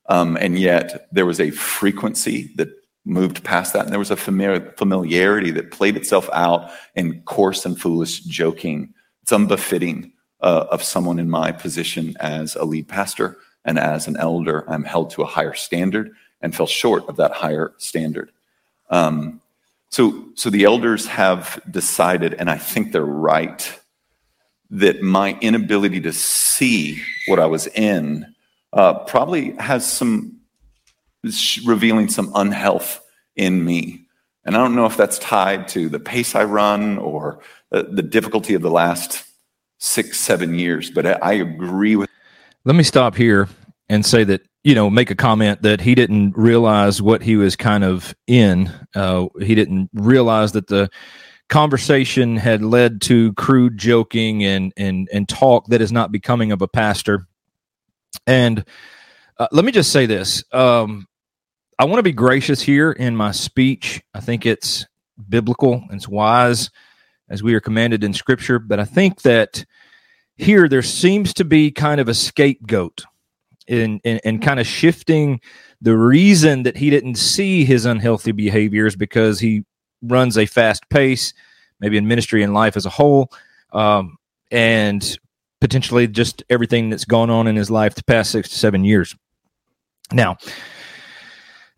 Um, 0.09 0.37
and 0.37 0.59
yet 0.59 1.09
there 1.13 1.27
was 1.27 1.41
a 1.41 1.51
frequency 1.51 2.51
that 2.57 2.69
moved 3.05 3.43
past 3.45 3.73
that. 3.73 3.85
And 3.85 3.93
there 3.93 3.99
was 3.99 4.11
a 4.11 4.17
familiarity 4.17 5.51
that 5.53 5.71
played 5.71 5.97
itself 5.97 6.29
out 6.33 6.71
in 6.95 7.23
coarse 7.23 7.65
and 7.65 7.81
foolish 7.81 8.21
joking. 8.21 8.95
It's 9.23 9.33
unbefitting 9.33 10.13
uh, 10.41 10.67
of 10.71 10.83
someone 10.83 11.19
in 11.19 11.31
my 11.31 11.53
position 11.53 12.17
as 12.21 12.57
a 12.57 12.65
lead 12.65 12.89
pastor 12.89 13.39
and 13.65 13.79
as 13.79 14.07
an 14.07 14.17
elder. 14.17 14.69
I'm 14.71 14.85
held 14.85 15.11
to 15.11 15.23
a 15.23 15.27
higher 15.27 15.55
standard 15.55 16.13
and 16.41 16.55
fell 16.55 16.67
short 16.67 17.09
of 17.09 17.17
that 17.17 17.33
higher 17.33 17.73
standard. 17.79 18.31
Um, 18.91 19.41
so, 19.91 20.29
so 20.35 20.51
the 20.51 20.65
elders 20.65 21.07
have 21.07 21.61
decided, 21.71 22.35
and 22.35 22.49
I 22.49 22.59
think 22.59 22.93
they're 22.93 23.05
right, 23.05 23.80
that 24.71 25.03
my 25.03 25.37
inability 25.41 26.01
to 26.01 26.13
see 26.13 27.03
what 27.27 27.39
I 27.39 27.47
was 27.47 27.67
in 27.69 28.27
uh, 28.73 28.95
probably 29.01 29.53
has 29.57 29.91
some 29.91 30.41
revealing 31.65 32.09
some 32.09 32.31
unhealth 32.35 33.01
in 33.37 33.65
me. 33.65 34.07
And 34.45 34.57
I 34.57 34.59
don't 34.59 34.75
know 34.75 34.87
if 34.87 34.97
that's 34.97 35.19
tied 35.19 35.69
to 35.69 35.89
the 35.89 36.01
pace 36.01 36.35
I 36.35 36.45
run 36.45 36.99
or 36.99 37.41
the, 37.71 37.83
the 37.83 38.03
difficulty 38.03 38.55
of 38.55 38.63
the 38.63 38.71
last 38.71 39.25
six, 39.79 40.19
seven 40.19 40.55
years, 40.55 40.91
but 40.91 41.07
I, 41.07 41.13
I 41.13 41.33
agree 41.35 41.97
with. 41.97 42.09
Let 42.65 42.77
me 42.77 42.83
stop 42.83 43.17
here 43.17 43.49
and 43.89 44.05
say 44.07 44.25
that 44.25 44.43
you 44.63 44.75
know 44.75 44.89
make 44.91 45.11
a 45.11 45.15
comment 45.15 45.63
that 45.63 45.81
he 45.81 45.95
didn't 45.95 46.37
realize 46.37 47.03
what 47.03 47.23
he 47.23 47.37
was 47.37 47.57
kind 47.57 47.83
of 47.83 48.15
in 48.27 48.71
uh, 48.95 49.27
he 49.41 49.55
didn't 49.55 49.91
realize 49.95 50.53
that 50.53 50.69
the 50.69 50.91
conversation 51.51 52.37
had 52.37 52.63
led 52.63 53.03
to 53.03 53.35
crude 53.35 53.77
joking 53.77 54.43
and 54.45 54.73
and 54.77 55.09
and 55.13 55.29
talk 55.29 55.67
that 55.67 55.83
is 55.83 55.93
not 55.93 56.13
becoming 56.13 56.53
of 56.53 56.63
a 56.63 56.69
pastor. 56.69 57.27
And 58.27 58.65
uh, 59.39 59.49
let 59.53 59.65
me 59.65 59.73
just 59.73 59.93
say 59.93 60.07
this. 60.07 60.43
Um, 60.53 61.07
i 61.79 61.85
want 61.85 61.99
to 61.99 62.03
be 62.03 62.13
gracious 62.13 62.63
here 62.63 62.93
in 62.93 63.17
my 63.17 63.33
speech. 63.33 64.03
I 64.15 64.21
think 64.21 64.47
it's 64.47 64.87
biblical 65.29 65.85
it's 65.91 66.09
wise 66.09 66.71
as 67.29 67.43
we 67.43 67.55
are 67.55 67.61
commanded 67.61 68.03
in 68.05 68.15
scripture. 68.15 68.59
But 68.59 68.81
i 68.81 68.85
think 68.85 69.23
that 69.23 69.67
here 70.37 70.69
there 70.69 70.83
seems 70.83 71.35
to 71.35 71.45
be 71.45 71.71
kind 71.71 72.01
of 72.01 72.09
a 72.09 72.15
scapegoat 72.15 73.05
and 73.69 74.01
and, 74.05 74.21
and 74.25 74.43
kind 74.43 74.61
of 74.61 74.67
shifting 74.67 75.41
the 75.83 75.97
reason 75.97 76.63
that 76.63 76.77
he 76.77 76.91
didn't 76.91 77.17
see 77.17 77.65
his 77.65 77.87
unhealthy 77.87 78.33
behaviors 78.33 78.95
because 78.95 79.41
he 79.41 79.65
runs 80.03 80.39
a 80.39 80.47
fast 80.47 80.89
pace, 80.89 81.35
maybe 81.81 81.97
in 81.97 82.07
ministry 82.07 82.43
and 82.43 82.55
life 82.55 82.77
as 82.77 82.87
a 82.87 82.91
whole, 82.91 83.33
um, 83.73 84.17
and 84.51 85.19
potentially 85.61 86.09
just 86.09 86.43
everything 86.51 86.91
that's 86.91 87.05
gone 87.05 87.31
on 87.31 87.47
in 87.47 87.57
his 87.57 87.71
life 87.71 87.95
the 87.95 88.05
past 88.05 88.31
six 88.31 88.49
to 88.49 88.59
seven 88.59 88.85
years. 88.85 89.15
Now, 90.13 90.39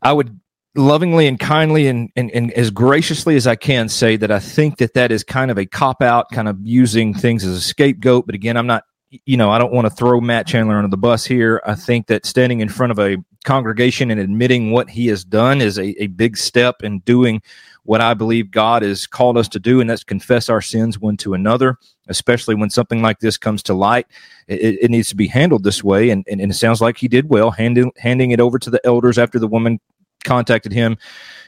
I 0.01 0.13
would 0.13 0.39
lovingly 0.75 1.27
and 1.27 1.39
kindly 1.39 1.87
and, 1.87 2.11
and, 2.17 2.31
and 2.31 2.51
as 2.53 2.71
graciously 2.71 3.37
as 3.37 3.47
I 3.47 3.57
can 3.57 3.89
say 3.89 4.17
that 4.17 4.31
I 4.31 4.39
think 4.39 4.79
that 4.79 4.95
that 4.95 5.13
is 5.13 5.23
kind 5.23 5.51
of 5.51 5.59
a 5.59 5.67
cop 5.67 6.01
out, 6.01 6.31
kind 6.33 6.49
of 6.49 6.57
using 6.63 7.13
things 7.13 7.45
as 7.45 7.57
a 7.57 7.61
scapegoat. 7.61 8.27
But 8.27 8.35
again, 8.35 8.57
I'm 8.57 8.67
not, 8.67 8.85
you 9.27 9.37
know, 9.37 9.51
I 9.51 9.59
don't 9.59 9.73
want 9.73 9.87
to 9.87 9.91
throw 9.91 10.21
Matt 10.21 10.47
Chandler 10.47 10.77
under 10.77 10.89
the 10.89 10.97
bus 10.97 11.25
here. 11.25 11.61
I 11.67 11.75
think 11.75 12.07
that 12.07 12.25
standing 12.25 12.61
in 12.61 12.71
front 12.71 12.93
of 12.93 12.99
a 12.99 13.19
congregation 13.45 14.11
and 14.11 14.19
admitting 14.19 14.71
what 14.71 14.89
he 14.89 15.09
has 15.09 15.25
done 15.25 15.61
is 15.61 15.79
a, 15.79 16.03
a 16.03 16.07
big 16.07 16.39
step 16.39 16.77
in 16.83 17.01
doing 17.01 17.43
what 17.85 18.01
I 18.01 18.15
believe 18.15 18.51
God 18.51 18.83
has 18.83 19.07
called 19.07 19.37
us 19.37 19.49
to 19.51 19.59
do, 19.59 19.81
and 19.81 19.91
that's 19.91 20.05
confess 20.05 20.49
our 20.49 20.61
sins 20.61 20.99
one 20.99 21.17
to 21.19 21.35
another, 21.35 21.79
especially 22.09 22.55
when 22.55 22.71
something 22.71 23.03
like 23.03 23.19
this 23.19 23.37
comes 23.37 23.63
to 23.65 23.75
light. 23.75 24.07
It, 24.47 24.79
it 24.83 24.91
needs 24.91 25.09
to 25.09 25.17
be 25.17 25.27
handled 25.27 25.65
this 25.65 25.83
way, 25.83 26.11
and, 26.11 26.25
and, 26.29 26.41
and, 26.41 26.53
it 26.53 26.55
sounds 26.55 26.81
like 26.81 26.97
he 26.97 27.09
did 27.09 27.29
well, 27.29 27.51
handing, 27.51 27.93
handing 27.97 28.31
it 28.31 28.41
over 28.41 28.59
to 28.59 28.71
the 28.71 28.81
elders 28.85 29.19
after 29.19 29.39
the 29.39 29.49
woman 29.49 29.81
contacted 30.25 30.73
him 30.73 30.97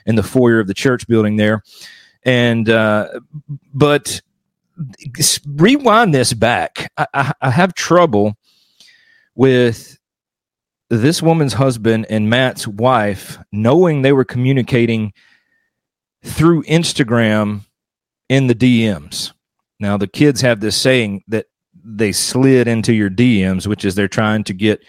in 0.07 0.17
the 0.17 0.23
foyer 0.23 0.59
of 0.59 0.67
the 0.67 0.75
church 0.75 1.07
building 1.07 1.37
there. 1.37 1.63
And, 2.25 2.69
uh, 2.69 3.21
but 3.73 4.21
rewind 5.47 6.15
this 6.15 6.33
back. 6.33 6.91
I, 6.97 7.07
I, 7.15 7.33
I 7.43 7.51
have 7.51 7.75
trouble 7.75 8.37
with 9.35 9.99
this 10.91 11.23
woman's 11.23 11.53
husband 11.53 12.07
and 12.11 12.29
Matt's 12.29 12.67
wife 12.67 13.39
knowing 13.53 14.03
they 14.03 14.13
were 14.13 14.25
communicating 14.25 15.13
through 16.25 16.63
Instagram 16.65 17.61
in 18.29 18.47
the 18.47 18.55
DMs. 18.55 19.33
Now, 19.79 19.97
the 19.97 20.07
kids 20.07 20.41
have 20.41 20.61
this 20.61 20.77
saying 20.77 21.23
that 21.29 21.47
they 21.85 22.13
slid 22.13 22.67
into 22.67 22.95
your 22.95 23.11
DMs, 23.11 23.67
which 23.67 23.85
is 23.85 23.95
they're 23.95 24.09
trying 24.09 24.45
to 24.45 24.55
get, 24.55 24.83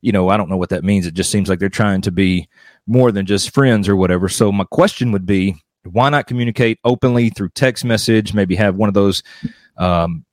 you 0.00 0.10
know, 0.10 0.28
I 0.28 0.36
don't 0.36 0.50
know 0.50 0.56
what 0.56 0.70
that 0.70 0.84
means. 0.84 1.06
It 1.06 1.14
just 1.14 1.30
seems 1.30 1.48
like 1.48 1.58
they're 1.58 1.68
trying 1.68 2.00
to 2.02 2.10
be 2.10 2.48
more 2.86 3.12
than 3.12 3.26
just 3.26 3.54
friends 3.54 3.88
or 3.88 3.94
whatever. 3.94 4.28
So, 4.28 4.50
my 4.50 4.64
question 4.64 5.12
would 5.12 5.26
be 5.26 5.54
why 5.84 6.10
not 6.10 6.26
communicate 6.26 6.78
openly 6.84 7.30
through 7.30 7.50
text 7.50 7.84
message? 7.84 8.34
Maybe 8.34 8.54
have 8.56 8.76
one 8.76 8.88
of 8.88 8.94
those 8.94 9.22
um, 9.76 10.24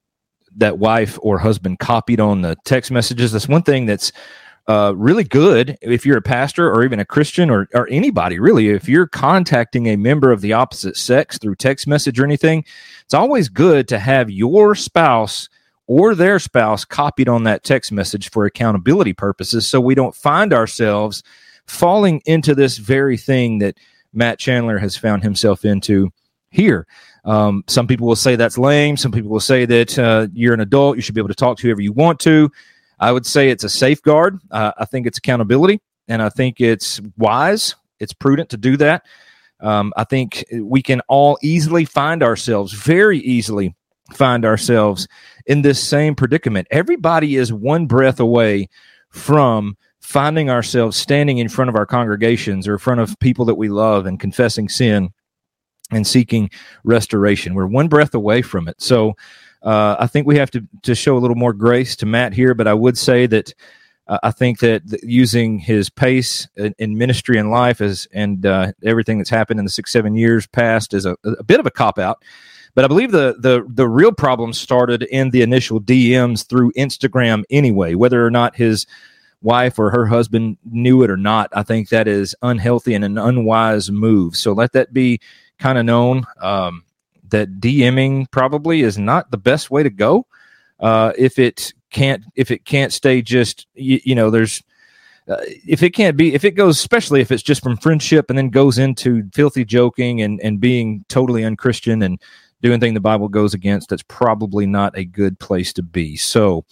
that 0.56 0.78
wife 0.78 1.18
or 1.22 1.38
husband 1.40 1.80
copied 1.80 2.20
on 2.20 2.42
the 2.42 2.56
text 2.66 2.92
messages. 2.92 3.32
That's 3.32 3.48
one 3.48 3.64
thing 3.64 3.86
that's 3.86 4.12
uh, 4.70 4.94
really 4.96 5.24
good 5.24 5.76
if 5.82 6.06
you're 6.06 6.18
a 6.18 6.22
pastor 6.22 6.72
or 6.72 6.84
even 6.84 7.00
a 7.00 7.06
Christian 7.06 7.50
or, 7.50 7.68
or 7.74 7.90
anybody 7.90 8.38
really. 8.40 8.70
If 8.70 8.88
you're 8.88 9.08
contacting 9.08 9.88
a 9.88 9.96
member 9.96 10.32
of 10.32 10.42
the 10.42 10.54
opposite 10.54 10.96
sex 10.96 11.40
through 11.40 11.56
text 11.56 11.88
message 11.88 12.20
or 12.20 12.24
anything, 12.24 12.64
it's 13.04 13.16
always 13.16 13.50
good 13.50 13.88
to 13.88 13.98
have 13.98 14.30
your 14.30 14.76
spouse 14.76 15.50
or 15.88 16.14
their 16.14 16.38
spouse 16.38 16.86
copied 16.86 17.28
on 17.28 17.46
that 17.46 17.64
text 17.64 17.92
message 17.92 18.30
for 18.30 18.46
accountability 18.46 19.12
purposes 19.12 19.68
so 19.68 19.82
we 19.82 19.96
don't 19.96 20.16
find 20.16 20.54
ourselves 20.54 21.24
falling 21.66 22.22
into 22.26 22.54
this 22.54 22.78
very 22.78 23.18
thing 23.18 23.58
that 23.58 23.76
Matt 24.14 24.38
Chandler 24.38 24.78
has 24.78 24.96
found 24.96 25.24
himself 25.24 25.66
into 25.66 26.12
here. 26.52 26.86
Um, 27.26 27.64
some 27.66 27.88
people 27.88 28.08
will 28.08 28.16
say 28.16 28.36
that's 28.36 28.58
lame. 28.58 28.98
Some 28.98 29.12
people 29.12 29.32
will 29.32 29.40
say 29.40 29.66
that 29.66 29.98
uh, 29.98 30.28
you're 30.32 30.54
an 30.54 30.60
adult. 30.60 30.96
You 30.96 31.02
should 31.02 31.16
be 31.16 31.22
able 31.22 31.30
to 31.30 31.36
talk 31.36 31.58
to 31.58 31.64
whoever 31.68 31.82
you 31.82 31.92
want 31.92 32.20
to. 32.22 32.52
I 33.00 33.12
would 33.12 33.26
say 33.26 33.50
it's 33.50 33.64
a 33.64 33.70
safeguard. 33.70 34.40
Uh, 34.52 34.72
I 34.78 34.86
think 34.86 35.08
it's 35.08 35.18
accountability, 35.18 35.82
and 36.08 36.22
I 36.22 36.30
think 36.30 36.60
it's 36.60 37.00
wise. 37.18 37.76
It's 38.00 38.14
prudent 38.14 38.50
to 38.50 38.58
do 38.58 38.78
that. 38.78 39.06
Um, 39.62 39.94
I 39.98 40.06
think 40.06 40.46
we 40.54 40.82
can 40.82 41.02
all 41.08 41.38
easily 41.42 41.86
find 41.86 42.24
ourselves, 42.24 42.74
very 42.74 43.20
easily 43.20 43.76
find 44.14 44.46
ourselves 44.46 45.08
in 45.46 45.62
this 45.62 45.82
same 45.84 46.16
predicament. 46.16 46.68
Everybody 46.72 47.36
is 47.36 47.52
one 47.54 47.86
breath 47.86 48.20
away 48.20 48.70
from 49.10 49.78
finding 50.02 50.50
ourselves 50.50 50.98
standing 50.98 51.38
in 51.38 51.50
front 51.50 51.70
of 51.70 51.76
our 51.76 51.86
congregations 51.86 52.68
or 52.68 52.74
in 52.74 52.80
front 52.80 53.02
of 53.02 53.20
people 53.20 53.46
that 53.46 53.56
we 53.56 53.70
love 53.70 54.06
and 54.06 54.20
confessing 54.20 54.70
sin 54.70 55.10
and 55.92 56.06
seeking 56.08 56.50
restoration. 56.84 57.54
We're 57.54 57.68
one 57.68 57.88
breath 57.88 58.14
away 58.14 58.42
from 58.42 58.68
it. 58.68 58.82
So, 58.82 59.14
uh, 59.62 59.98
I 60.00 60.08
think 60.08 60.26
we 60.26 60.38
have 60.38 60.52
to 60.52 60.66
to 60.84 60.96
show 60.96 61.18
a 61.18 61.20
little 61.20 61.36
more 61.36 61.54
grace 61.54 61.96
to 61.98 62.06
Matt 62.06 62.34
here, 62.34 62.54
but 62.54 62.68
I 62.68 62.74
would 62.74 62.98
say 62.98 63.28
that 63.28 63.54
uh, 64.08 64.20
I 64.24 64.32
think 64.32 64.60
that 64.60 64.82
using 65.04 65.60
his 65.60 65.90
pace 65.90 66.48
in, 66.56 66.74
in, 66.80 66.98
ministry 66.98 67.38
and 67.38 67.52
life 67.52 67.82
as 67.82 68.08
and 68.12 68.46
uh, 68.46 68.72
everything 68.84 69.18
that's 69.18 69.30
happened 69.30 69.60
in 69.60 69.66
the 69.66 69.72
six 69.72 69.92
seven 69.92 70.16
years 70.16 70.48
past 70.48 70.94
is 70.94 71.06
a, 71.06 71.16
a 71.24 71.44
bit 71.44 71.60
of 71.60 71.66
a 71.66 71.72
cop 71.72 72.00
out. 72.00 72.24
But 72.74 72.86
I 72.86 72.88
believe 72.88 73.12
the 73.12 73.36
the 73.38 73.66
the 73.68 73.88
real 73.88 74.12
problem 74.12 74.54
started 74.54 75.04
in 75.04 75.32
the 75.32 75.42
initial 75.42 75.82
DMs 75.82 76.48
through 76.48 76.72
Instagram 76.74 77.44
anyway. 77.50 77.96
Whether 77.96 78.26
or 78.26 78.32
not 78.32 78.56
his 78.56 78.88
wife 79.42 79.78
or 79.78 79.90
her 79.90 80.06
husband 80.06 80.58
knew 80.70 81.04
it 81.04 81.10
or 81.10 81.18
not, 81.18 81.50
I 81.54 81.64
think 81.64 81.90
that 81.90 82.08
is 82.08 82.36
unhealthy 82.42 82.94
and 82.94 83.04
an 83.04 83.18
unwise 83.18 83.92
move. 83.92 84.36
So 84.36 84.54
let 84.54 84.72
that 84.74 84.94
be 84.94 85.20
kind 85.60 85.78
of 85.78 85.86
known. 85.86 86.26
Um, 86.42 86.84
that 87.32 87.60
DMing 87.60 88.30
probably 88.32 88.82
is 88.82 88.98
not 88.98 89.32
the 89.32 89.38
best 89.38 89.72
way 89.72 89.84
to 89.84 89.90
go. 89.90 90.26
Uh, 90.80 91.14
if 91.18 91.40
it 91.40 91.74
can't, 91.90 92.24
if 92.36 92.52
it 92.52 92.66
can't 92.66 92.94
stay 92.94 93.22
just, 93.22 93.68
you, 93.74 94.00
you 94.04 94.16
know, 94.16 94.30
there's, 94.30 94.64
uh, 95.28 95.38
if 95.68 95.84
it 95.84 95.92
can't 95.92 96.18
be, 96.18 96.34
if 96.34 96.44
it 96.44 96.52
goes, 96.52 96.78
especially 96.78 97.22
if 97.22 97.32
it's 97.32 97.44
just 97.44 97.62
from 97.62 97.78
friendship 97.78 98.30
and 98.30 98.38
then 98.38 98.50
goes 98.50 98.78
into 98.78 99.30
filthy 99.34 99.66
joking 99.66 100.22
and, 100.22 100.40
and 100.42 100.60
being 100.60 101.04
totally 101.10 101.44
unchristian 101.44 102.02
and 102.02 102.22
doing 102.62 102.80
thing 102.80 102.94
the 102.94 103.00
Bible 103.00 103.28
goes 103.28 103.54
against, 103.54 103.90
that's 103.90 104.04
probably 104.04 104.66
not 104.66 104.98
a 104.98 105.06
good 105.06 105.40
place 105.40 105.74
to 105.74 105.84
be. 105.84 106.16
So 106.16 106.66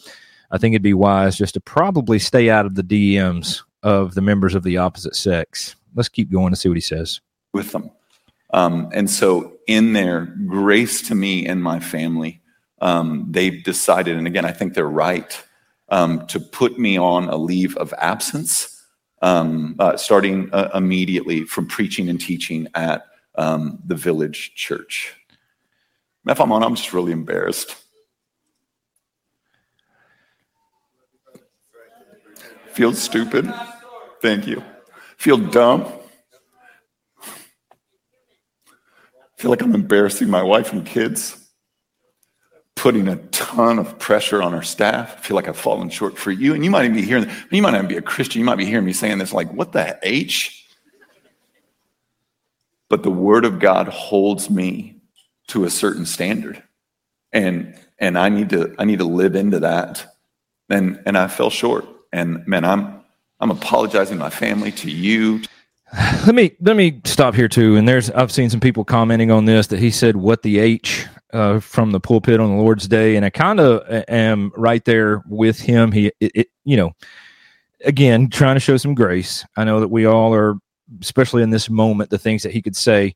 I 0.52 0.58
think 0.58 0.74
it'd 0.74 0.82
be 0.82 0.94
wise 0.94 1.38
just 1.38 1.54
to 1.56 1.60
probably 1.60 2.20
stay 2.20 2.50
out 2.50 2.66
of 2.66 2.76
the 2.76 2.84
DMs 2.84 3.62
of 3.84 4.16
the 4.16 4.22
members 4.22 4.56
of 4.56 4.64
the 4.64 4.78
opposite 4.78 5.16
sex. 5.16 5.76
Let's 5.96 6.10
keep 6.10 6.32
going 6.32 6.52
to 6.52 6.56
see 6.56 6.70
what 6.70 6.78
he 6.78 6.82
says. 6.82 7.22
With 7.54 7.72
them. 7.72 7.92
Um, 8.52 8.90
and 8.94 9.10
so, 9.10 9.58
in 9.68 9.94
their 9.94 10.26
grace 10.48 11.02
to 11.10 11.16
me 11.16 11.46
and 11.46 11.62
my 11.62 11.80
family, 11.80 12.42
um, 12.82 13.26
they've 13.30 13.64
decided, 13.64 14.18
and 14.18 14.28
again, 14.28 14.46
I 14.46 14.52
think 14.52 14.74
they're 14.74 14.88
right, 14.88 15.44
um, 15.90 16.26
to 16.28 16.40
put 16.40 16.80
me 16.80 16.98
on 16.98 17.28
a 17.28 17.36
leave 17.36 17.76
of 17.78 17.94
absence, 17.98 18.84
um, 19.22 19.76
uh, 19.80 19.98
starting 19.98 20.50
uh, 20.54 20.70
immediately 20.74 21.44
from 21.44 21.68
preaching 21.68 22.10
and 22.10 22.22
teaching 22.22 22.68
at 22.76 23.06
um, 23.36 23.80
the 23.86 23.96
village 23.96 24.54
church. 24.56 25.14
If 26.28 26.42
I'm 26.42 26.52
on, 26.52 26.64
I'm 26.64 26.76
just 26.76 26.94
really 26.94 27.12
embarrassed. 27.12 27.76
Feel 32.74 32.94
stupid. 32.94 33.52
Thank 34.22 34.46
you. 34.46 34.64
Feel 35.18 35.38
dumb. 35.38 35.92
Feel 39.38 39.52
like 39.52 39.62
I'm 39.62 39.76
embarrassing 39.76 40.30
my 40.30 40.42
wife 40.42 40.74
and 40.74 40.86
kids, 40.86 41.38
putting 42.76 43.08
a 43.08 43.18
ton 43.28 43.80
of 43.80 43.98
pressure 44.00 44.42
on 44.42 44.54
our 44.54 44.64
staff. 44.64 45.16
I 45.18 45.22
feel 45.22 45.36
like 45.36 45.48
I've 45.48 45.58
fallen 45.58 45.90
short 45.90 46.18
for 46.18 46.32
you. 46.32 46.54
And 46.54 46.64
you 46.64 46.72
might 46.72 46.86
even 46.86 46.96
be 46.96 47.04
hearing, 47.04 47.30
you 47.52 47.62
might 47.62 47.72
not 47.72 47.78
even 47.78 47.88
be 47.88 47.98
a 47.98 48.02
Christian. 48.02 48.40
You 48.40 48.46
might 48.46 48.58
be 48.58 48.66
hearing 48.66 48.86
me 48.86 48.94
saying 48.94 49.20
this 49.20 49.34
like, 49.34 49.52
what 49.54 49.72
the 49.72 49.98
H? 50.04 50.66
But 52.90 53.04
the 53.04 53.12
word 53.12 53.46
of 53.46 53.60
God 53.60 53.88
holds 53.88 54.50
me 54.50 55.02
to 55.48 55.66
a 55.66 55.70
certain 55.70 56.06
standard. 56.06 56.62
And 57.34 57.78
and 58.00 58.18
I 58.18 58.30
need 58.30 58.50
to 58.52 58.74
I 58.80 58.86
need 58.86 59.00
to 59.00 59.06
live 59.06 59.36
into 59.36 59.60
that. 59.60 60.16
And 60.70 61.02
and 61.06 61.18
I 61.18 61.28
fell 61.28 61.50
short. 61.50 61.86
And 62.14 62.48
man, 62.48 62.64
I'm 62.64 63.02
I'm 63.40 63.52
apologizing 63.52 64.18
to 64.18 64.24
my 64.24 64.30
family, 64.30 64.72
to 64.74 64.90
you, 64.90 65.42
let 66.26 66.36
me 66.36 66.52
let 66.62 66.76
me 66.76 67.02
stop 67.06 67.34
here 67.34 67.48
too. 67.48 67.76
And 67.76 67.88
there's 67.88 68.10
I've 68.12 68.32
seen 68.32 68.50
some 68.50 68.60
people 68.60 68.84
commenting 68.84 69.32
on 69.32 69.46
this 69.46 69.68
that 69.68 69.80
he 69.80 69.92
said 69.92 70.18
what 70.18 70.42
the 70.42 70.60
H 70.60 71.08
uh, 71.34 71.60
from 71.60 71.92
the 71.92 72.00
pulpit 72.00 72.40
on 72.40 72.50
the 72.50 72.62
Lord's 72.62 72.88
Day, 72.88 73.16
and 73.16 73.26
I 73.26 73.30
kind 73.30 73.60
of 73.60 73.84
am 74.08 74.52
right 74.56 74.84
there 74.86 75.24
with 75.28 75.60
him. 75.60 75.92
He, 75.92 76.08
it, 76.20 76.32
it, 76.36 76.48
you 76.66 76.78
know, 76.78 76.92
again 77.86 78.30
trying 78.30 78.56
to 78.56 78.60
show 78.60 78.78
some 78.78 78.96
grace. 78.96 79.46
I 79.56 79.64
know 79.64 79.80
that 79.80 79.88
we 79.88 80.06
all 80.06 80.34
are, 80.34 80.56
especially 81.02 81.44
in 81.44 81.52
this 81.52 81.70
moment, 81.70 82.10
the 82.10 82.18
things 82.18 82.44
that 82.44 82.52
he 82.52 82.62
could 82.62 82.76
say. 82.76 83.16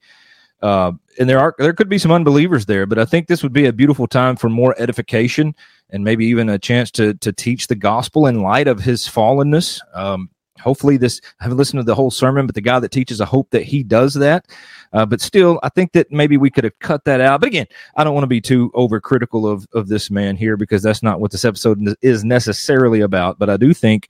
Uh, 0.61 0.91
and 1.19 1.27
there 1.27 1.39
are 1.39 1.55
there 1.57 1.73
could 1.73 1.89
be 1.89 1.97
some 1.97 2.11
unbelievers 2.11 2.67
there, 2.67 2.85
but 2.85 2.99
I 2.99 3.05
think 3.05 3.27
this 3.27 3.43
would 3.43 3.53
be 3.53 3.65
a 3.65 3.73
beautiful 3.73 4.07
time 4.07 4.35
for 4.37 4.47
more 4.47 4.75
edification 4.77 5.55
and 5.89 6.03
maybe 6.03 6.25
even 6.27 6.47
a 6.47 6.59
chance 6.59 6.89
to 6.91 7.15
to 7.15 7.33
teach 7.33 7.67
the 7.67 7.75
gospel 7.75 8.27
in 8.27 8.41
light 8.41 8.67
of 8.67 8.79
his 8.79 9.07
fallenness. 9.07 9.81
Um, 9.93 10.29
hopefully 10.61 10.97
this 10.97 11.21
i 11.39 11.43
haven't 11.43 11.57
listened 11.57 11.79
to 11.79 11.83
the 11.83 11.95
whole 11.95 12.11
sermon 12.11 12.45
but 12.45 12.55
the 12.55 12.61
guy 12.61 12.79
that 12.79 12.91
teaches 12.91 13.21
i 13.21 13.25
hope 13.25 13.49
that 13.51 13.63
he 13.63 13.83
does 13.83 14.13
that. 14.13 14.45
Uh, 14.93 15.05
but 15.05 15.21
still 15.21 15.59
i 15.63 15.69
think 15.69 15.91
that 15.93 16.11
maybe 16.11 16.37
we 16.37 16.49
could 16.49 16.63
have 16.63 16.77
cut 16.79 17.03
that 17.05 17.21
out. 17.21 17.39
But 17.39 17.47
again 17.47 17.67
i 17.95 18.03
don't 18.03 18.13
want 18.13 18.23
to 18.23 18.27
be 18.27 18.41
too 18.41 18.71
overcritical 18.71 19.51
of 19.51 19.67
of 19.73 19.87
this 19.87 20.09
man 20.09 20.35
here 20.35 20.57
because 20.57 20.83
that's 20.83 21.03
not 21.03 21.19
what 21.19 21.31
this 21.31 21.45
episode 21.45 21.95
is 22.01 22.23
necessarily 22.23 23.01
about. 23.01 23.39
But 23.39 23.49
i 23.49 23.57
do 23.57 23.73
think 23.73 24.09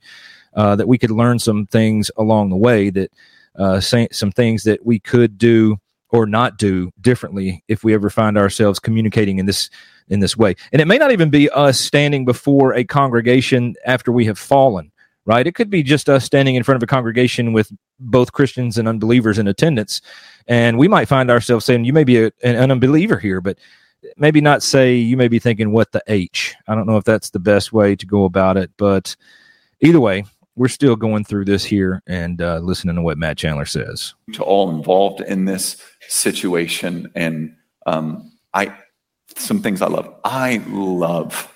uh, 0.54 0.76
that 0.76 0.88
we 0.88 0.98
could 0.98 1.10
learn 1.10 1.38
some 1.38 1.66
things 1.66 2.10
along 2.16 2.50
the 2.50 2.56
way 2.56 2.90
that 2.90 3.10
uh, 3.56 3.80
say, 3.80 4.08
some 4.12 4.32
things 4.32 4.64
that 4.64 4.84
we 4.84 4.98
could 4.98 5.38
do 5.38 5.78
or 6.10 6.26
not 6.26 6.58
do 6.58 6.90
differently 7.00 7.64
if 7.68 7.82
we 7.82 7.94
ever 7.94 8.10
find 8.10 8.36
ourselves 8.36 8.78
communicating 8.78 9.38
in 9.38 9.46
this 9.46 9.70
in 10.08 10.20
this 10.20 10.36
way. 10.36 10.54
And 10.72 10.82
it 10.82 10.86
may 10.86 10.98
not 10.98 11.12
even 11.12 11.30
be 11.30 11.48
us 11.50 11.80
standing 11.80 12.24
before 12.24 12.74
a 12.74 12.84
congregation 12.84 13.74
after 13.86 14.12
we 14.12 14.26
have 14.26 14.38
fallen, 14.38 14.91
right? 15.24 15.46
It 15.46 15.54
could 15.54 15.70
be 15.70 15.82
just 15.82 16.08
us 16.08 16.24
standing 16.24 16.54
in 16.54 16.62
front 16.62 16.76
of 16.76 16.82
a 16.82 16.86
congregation 16.86 17.52
with 17.52 17.72
both 18.00 18.32
Christians 18.32 18.78
and 18.78 18.88
unbelievers 18.88 19.38
in 19.38 19.48
attendance, 19.48 20.00
and 20.46 20.78
we 20.78 20.88
might 20.88 21.08
find 21.08 21.30
ourselves 21.30 21.64
saying, 21.64 21.84
"You 21.84 21.92
may 21.92 22.04
be 22.04 22.24
a, 22.24 22.32
an 22.42 22.70
unbeliever 22.70 23.18
here, 23.18 23.40
but." 23.40 23.58
Maybe 24.16 24.40
not 24.40 24.64
say 24.64 24.96
you 24.96 25.16
may 25.16 25.28
be 25.28 25.38
thinking 25.38 25.70
what 25.70 25.92
the 25.92 26.02
H. 26.08 26.56
I 26.66 26.74
don't 26.74 26.88
know 26.88 26.96
if 26.96 27.04
that's 27.04 27.30
the 27.30 27.38
best 27.38 27.72
way 27.72 27.94
to 27.94 28.04
go 28.04 28.24
about 28.24 28.56
it, 28.56 28.72
but 28.76 29.14
either 29.80 30.00
way, 30.00 30.24
we're 30.56 30.68
still 30.68 30.96
going 30.96 31.24
through 31.24 31.44
this 31.44 31.64
here 31.64 32.02
and 32.06 32.42
uh, 32.42 32.58
listening 32.58 32.96
to 32.96 33.02
what 33.02 33.18
Matt 33.18 33.38
Chandler 33.38 33.64
says. 33.64 34.14
To 34.34 34.42
all 34.42 34.70
involved 34.70 35.20
in 35.22 35.44
this 35.44 35.82
situation, 36.08 37.10
and 37.14 37.54
um, 37.86 38.32
I, 38.52 38.76
some 39.36 39.62
things 39.62 39.80
I 39.82 39.88
love. 39.88 40.14
I 40.24 40.62
love 40.66 41.51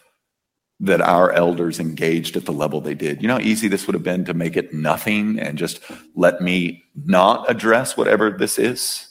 that 0.80 1.00
our 1.00 1.32
elders 1.32 1.80
engaged 1.80 2.36
at 2.36 2.44
the 2.44 2.52
level 2.52 2.80
they 2.80 2.94
did. 2.94 3.22
You 3.22 3.28
know 3.28 3.34
how 3.34 3.40
easy 3.40 3.68
this 3.68 3.86
would 3.86 3.94
have 3.94 4.02
been 4.02 4.24
to 4.26 4.34
make 4.34 4.56
it 4.56 4.74
nothing 4.74 5.38
and 5.38 5.56
just 5.56 5.80
let 6.14 6.40
me 6.40 6.84
not 6.94 7.50
address 7.50 7.96
whatever 7.96 8.30
this 8.30 8.58
is. 8.58 9.08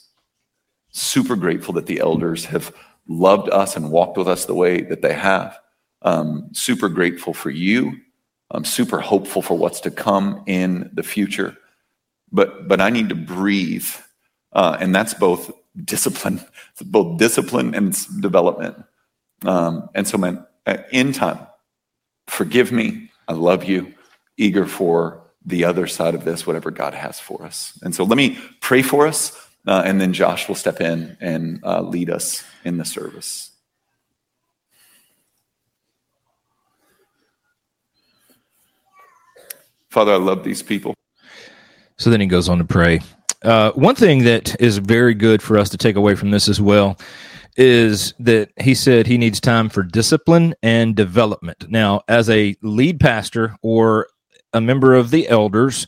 Super 0.90 1.36
grateful 1.36 1.74
that 1.74 1.86
the 1.86 2.00
elders 2.00 2.44
have 2.46 2.74
loved 3.08 3.50
us 3.50 3.76
and 3.76 3.90
walked 3.90 4.16
with 4.16 4.28
us 4.28 4.44
the 4.44 4.54
way 4.54 4.82
that 4.82 5.02
they 5.02 5.12
have. 5.12 5.58
Um, 6.02 6.50
super 6.52 6.88
grateful 6.88 7.34
for 7.34 7.50
you 7.50 8.00
I'm 8.50 8.64
super 8.64 9.00
hopeful 9.00 9.42
for 9.42 9.56
what's 9.56 9.80
to 9.80 9.90
come 9.90 10.42
in 10.46 10.90
the 10.92 11.02
future. 11.02 11.56
But, 12.30 12.68
but 12.68 12.80
I 12.80 12.90
need 12.90 13.08
to 13.08 13.14
breathe. 13.14 13.88
Uh, 14.52 14.76
and 14.80 14.94
that's 14.94 15.14
both 15.14 15.50
discipline, 15.84 16.40
both 16.84 17.18
discipline 17.18 17.74
and 17.74 17.94
development. 18.20 18.82
Um, 19.44 19.88
and 19.94 20.06
so, 20.06 20.18
man, 20.18 20.46
uh, 20.66 20.78
in 20.92 21.12
time, 21.12 21.46
forgive 22.26 22.72
me. 22.72 23.10
I 23.28 23.32
love 23.32 23.64
you. 23.64 23.94
Eager 24.36 24.66
for 24.66 25.22
the 25.44 25.64
other 25.64 25.86
side 25.86 26.14
of 26.14 26.24
this, 26.24 26.46
whatever 26.46 26.70
God 26.70 26.92
has 26.92 27.20
for 27.20 27.44
us. 27.44 27.78
And 27.82 27.94
so 27.94 28.04
let 28.04 28.16
me 28.16 28.38
pray 28.60 28.82
for 28.82 29.06
us, 29.06 29.32
uh, 29.66 29.82
and 29.84 30.00
then 30.00 30.12
Josh 30.12 30.48
will 30.48 30.56
step 30.56 30.80
in 30.80 31.16
and 31.20 31.60
uh, 31.64 31.82
lead 31.82 32.10
us 32.10 32.42
in 32.64 32.78
the 32.78 32.84
service. 32.84 33.52
Father, 39.88 40.12
I 40.12 40.16
love 40.16 40.44
these 40.44 40.62
people. 40.62 40.94
So 41.96 42.10
then 42.10 42.20
he 42.20 42.26
goes 42.26 42.48
on 42.48 42.58
to 42.58 42.64
pray. 42.64 43.00
Uh, 43.42 43.70
one 43.72 43.94
thing 43.94 44.24
that 44.24 44.60
is 44.60 44.78
very 44.78 45.14
good 45.14 45.40
for 45.40 45.56
us 45.56 45.70
to 45.70 45.78
take 45.78 45.96
away 45.96 46.14
from 46.14 46.30
this 46.30 46.48
as 46.48 46.60
well 46.60 46.98
is 47.56 48.12
that 48.18 48.50
he 48.60 48.74
said 48.74 49.06
he 49.06 49.18
needs 49.18 49.40
time 49.40 49.68
for 49.68 49.82
discipline 49.82 50.54
and 50.62 50.94
development. 50.94 51.66
Now, 51.68 52.02
as 52.08 52.28
a 52.28 52.54
lead 52.62 53.00
pastor 53.00 53.56
or 53.62 54.08
a 54.52 54.60
member 54.60 54.94
of 54.94 55.10
the 55.10 55.28
elders, 55.28 55.86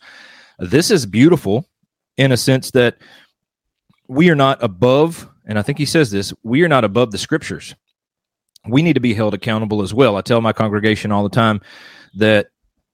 this 0.59 0.91
is 0.91 1.07
beautiful 1.07 1.67
in 2.17 2.33
a 2.33 2.37
sense 2.37 2.71
that 2.73 2.97
we 4.09 4.31
are 4.31 4.35
not 4.35 4.63
above, 4.63 5.29
and 5.47 5.59
I 5.59 5.63
think 5.63 5.79
he 5.79 5.87
says 5.87 6.11
this, 6.11 6.33
we 6.43 6.63
are 6.63 6.69
not 6.69 6.85
above 6.85 7.11
the 7.11 7.19
scriptures. 7.19 7.75
We 8.67 8.83
need 8.83 8.95
to 8.95 9.01
be 9.01 9.15
held 9.15 9.35
accountable 9.35 9.83
as 9.83 9.95
well. 9.95 10.17
I 10.17 10.23
tell 10.23 10.41
my 10.41 10.53
congregation 10.53 11.13
all 11.13 11.23
the 11.23 11.29
time 11.29 11.61
that 12.15 12.49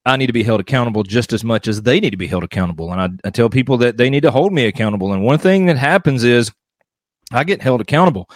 I 0.04 0.16
need 0.16 0.26
to 0.26 0.32
be 0.32 0.42
held 0.42 0.60
accountable 0.60 1.02
just 1.02 1.32
as 1.32 1.44
much 1.44 1.66
as 1.66 1.82
they 1.82 1.98
need 2.00 2.10
to 2.10 2.16
be 2.16 2.26
held 2.26 2.44
accountable. 2.44 2.92
And 2.92 3.00
I, 3.00 3.28
I, 3.28 3.30
tell 3.30 3.48
people 3.48 3.78
that 3.78 3.96
they 3.96 4.10
need 4.10 4.22
to 4.24 4.30
hold 4.30 4.52
me 4.52 4.66
accountable. 4.66 5.12
And 5.12 5.24
one 5.24 5.38
thing 5.38 5.66
that 5.66 5.78
happens 5.78 6.24
is 6.24 6.52
I 7.32 7.44
get 7.44 7.62
held 7.62 7.80
accountable. 7.80 8.28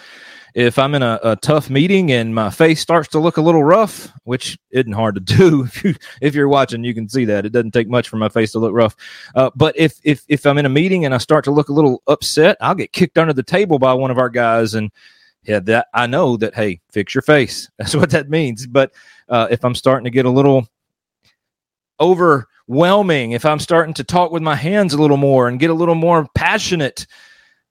If 0.59 0.77
I'm 0.77 0.93
in 0.93 1.03
a, 1.03 1.17
a 1.23 1.35
tough 1.37 1.69
meeting 1.69 2.11
and 2.11 2.35
my 2.35 2.49
face 2.49 2.81
starts 2.81 3.07
to 3.09 3.19
look 3.19 3.37
a 3.37 3.41
little 3.41 3.63
rough, 3.63 4.11
which 4.25 4.59
isn't 4.71 4.91
hard 4.91 5.15
to 5.15 5.21
do, 5.37 5.63
if, 5.63 5.81
you, 5.85 5.95
if 6.21 6.35
you're 6.35 6.49
watching, 6.49 6.83
you 6.83 6.93
can 6.93 7.07
see 7.07 7.23
that 7.23 7.45
it 7.45 7.53
doesn't 7.53 7.71
take 7.71 7.87
much 7.87 8.09
for 8.09 8.17
my 8.17 8.27
face 8.27 8.51
to 8.51 8.59
look 8.59 8.73
rough. 8.73 8.93
Uh, 9.35 9.49
but 9.55 9.73
if, 9.77 10.01
if 10.03 10.25
if 10.27 10.45
I'm 10.45 10.57
in 10.57 10.65
a 10.65 10.69
meeting 10.69 11.05
and 11.05 11.15
I 11.15 11.17
start 11.17 11.45
to 11.45 11.51
look 11.51 11.69
a 11.69 11.73
little 11.73 12.03
upset, 12.07 12.57
I'll 12.59 12.75
get 12.75 12.91
kicked 12.91 13.17
under 13.17 13.31
the 13.31 13.41
table 13.41 13.79
by 13.79 13.93
one 13.93 14.11
of 14.11 14.17
our 14.17 14.29
guys, 14.29 14.73
and 14.73 14.91
yeah, 15.43 15.59
that 15.61 15.87
I 15.93 16.07
know 16.07 16.35
that 16.35 16.55
hey, 16.55 16.81
fix 16.91 17.15
your 17.15 17.21
face. 17.21 17.69
That's 17.77 17.95
what 17.95 18.09
that 18.09 18.29
means. 18.29 18.67
But 18.67 18.91
uh, 19.29 19.47
if 19.49 19.63
I'm 19.63 19.75
starting 19.75 20.03
to 20.03 20.11
get 20.11 20.25
a 20.25 20.29
little 20.29 20.67
overwhelming, 22.01 23.31
if 23.31 23.45
I'm 23.45 23.59
starting 23.59 23.93
to 23.93 24.03
talk 24.03 24.31
with 24.31 24.43
my 24.43 24.55
hands 24.55 24.93
a 24.93 25.01
little 25.01 25.15
more 25.15 25.47
and 25.47 25.57
get 25.57 25.69
a 25.69 25.73
little 25.73 25.95
more 25.95 26.27
passionate, 26.35 27.07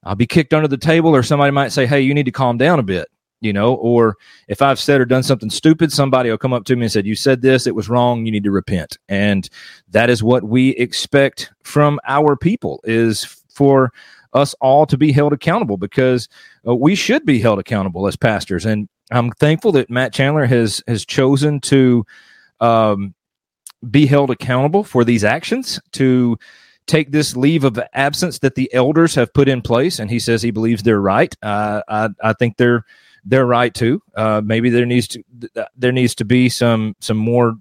I'll 0.09 0.17
be 0.17 0.27
kicked 0.27 0.55
under 0.55 0.67
the 0.67 0.79
table, 0.79 1.15
or 1.15 1.23
somebody 1.23 1.51
might 1.51 1.71
say, 1.71 1.87
Hey, 1.87 2.01
you 2.01 2.15
need 2.15 2.25
to 2.25 2.33
calm 2.33 2.57
down 2.57 2.79
a 2.79 2.83
bit, 2.83 3.09
you 3.43 3.53
know, 3.53 3.75
or 3.75 4.17
if 4.49 4.63
I've 4.63 4.81
said 4.81 5.03
or 5.03 5.05
done 5.05 5.23
something 5.23 5.51
stupid, 5.51 5.93
somebody 5.93 6.31
will 6.31 6.39
come 6.39 6.55
up 6.55 6.65
to 6.65 6.77
me 6.77 6.85
and 6.85 6.93
said, 6.93 7.07
You 7.07 7.15
said 7.15 7.43
this, 7.43 7.67
it 7.67 7.75
was 7.75 7.91
wrong, 7.91 8.25
you 8.25 8.33
need 8.33 8.45
to 8.45 8.51
repent. 8.51 8.97
And 9.11 9.49
that 9.91 10.09
is 10.09 10.23
what 10.23 10.45
we 10.45 10.71
expect 10.71 11.53
from 11.63 12.01
our 12.07 12.37
people 12.37 12.81
is 12.85 13.25
for 13.53 13.93
us 14.33 14.55
all 14.63 14.87
to 14.87 14.97
be 14.97 15.13
held 15.13 15.35
accountable 15.35 15.77
because 15.77 16.27
uh, 16.67 16.75
we 16.75 16.95
should 16.95 17.27
be 17.27 17.39
held 17.39 17.59
accountable 17.59 18.07
as 18.07 18.17
pastors. 18.17 18.65
And 18.65 18.89
I'm 19.11 19.31
thankful 19.33 19.73
that 19.73 19.91
Matt 19.91 20.15
Chandler 20.15 20.47
has 20.47 20.83
has 20.89 21.05
chosen 21.05 21.61
to 21.61 22.07
um, 22.61 23.15
be 23.91 24.07
held 24.07 24.31
accountable 24.31 24.85
for 24.85 25.05
these 25.05 25.23
actions, 25.23 25.81
to 25.93 26.39
take 26.89 27.13
this 27.13 27.37
leave 27.37 27.63
of 27.63 27.79
absence 27.93 28.41
that 28.41 28.57
the 28.57 28.73
elders 28.75 29.15
have 29.15 29.33
put 29.33 29.49
in 29.49 29.63
place. 29.63 29.99
And 29.99 30.11
he 30.11 30.19
says 30.19 30.43
he 30.43 30.51
believes 30.51 30.83
they're 30.83 31.01
right. 31.01 31.35
Uh, 31.43 31.83
I, 31.89 32.09
I 32.23 32.33
think 32.33 32.57
they're 32.57 32.85
they're 33.25 33.47
right 33.47 33.75
too. 33.75 34.03
Uh, 34.17 34.41
maybe 34.45 34.71
there 34.71 34.87
needs 34.87 35.07
to 35.09 35.23
there 35.77 35.93
needs 35.93 36.15
to 36.17 36.25
be 36.25 36.49
some 36.49 36.97
some 37.01 37.17
more 37.17 37.55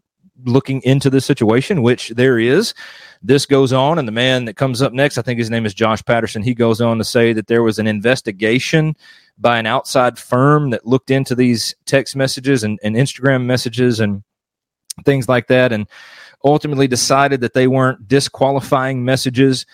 looking 0.46 0.82
into 0.84 1.10
the 1.10 1.22
situation, 1.22 1.82
which 1.82 2.10
there 2.10 2.40
is. 2.40 2.74
This 3.24 3.46
goes 3.46 3.74
on, 3.74 3.98
and 3.98 4.08
the 4.08 4.12
man 4.12 4.46
that 4.46 4.56
comes 4.56 4.82
up 4.82 4.94
next, 4.94 5.18
I 5.18 5.24
think 5.24 5.40
his 5.40 5.50
name 5.50 5.66
is 5.66 5.74
Josh 5.74 6.06
Patterson. 6.06 6.44
He 6.44 6.54
goes 6.54 6.80
on 6.80 7.00
to 7.00 7.04
say 7.04 7.34
that 7.34 7.48
there 7.48 7.64
was 7.64 7.80
an 7.80 7.88
investigation 7.88 8.96
by 9.40 9.58
an 9.58 9.66
outside 9.66 10.20
firm 10.20 10.70
that 10.70 10.86
looked 10.86 11.10
into 11.10 11.36
these 11.36 11.76
text 11.86 12.16
messages 12.16 12.64
and, 12.64 12.80
and 12.84 12.96
Instagram 12.96 13.46
messages 13.46 14.00
and 14.00 14.24
things 15.04 15.28
like 15.28 15.48
that, 15.48 15.72
and 15.72 15.88
ultimately 16.44 16.88
decided 16.88 17.42
that 17.42 17.54
they 17.54 17.68
weren't 17.68 18.08
disqualifying 18.08 19.04
messages. 19.04 19.66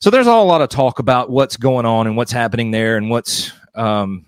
So 0.00 0.10
there's 0.10 0.26
all 0.26 0.44
a 0.44 0.46
lot 0.46 0.62
of 0.62 0.68
talk 0.68 0.98
about 0.98 1.30
what's 1.30 1.56
going 1.56 1.86
on 1.86 2.06
and 2.06 2.16
what's 2.16 2.32
happening 2.32 2.70
there 2.70 2.96
and 2.96 3.08
what's 3.08 3.52
um, 3.74 4.26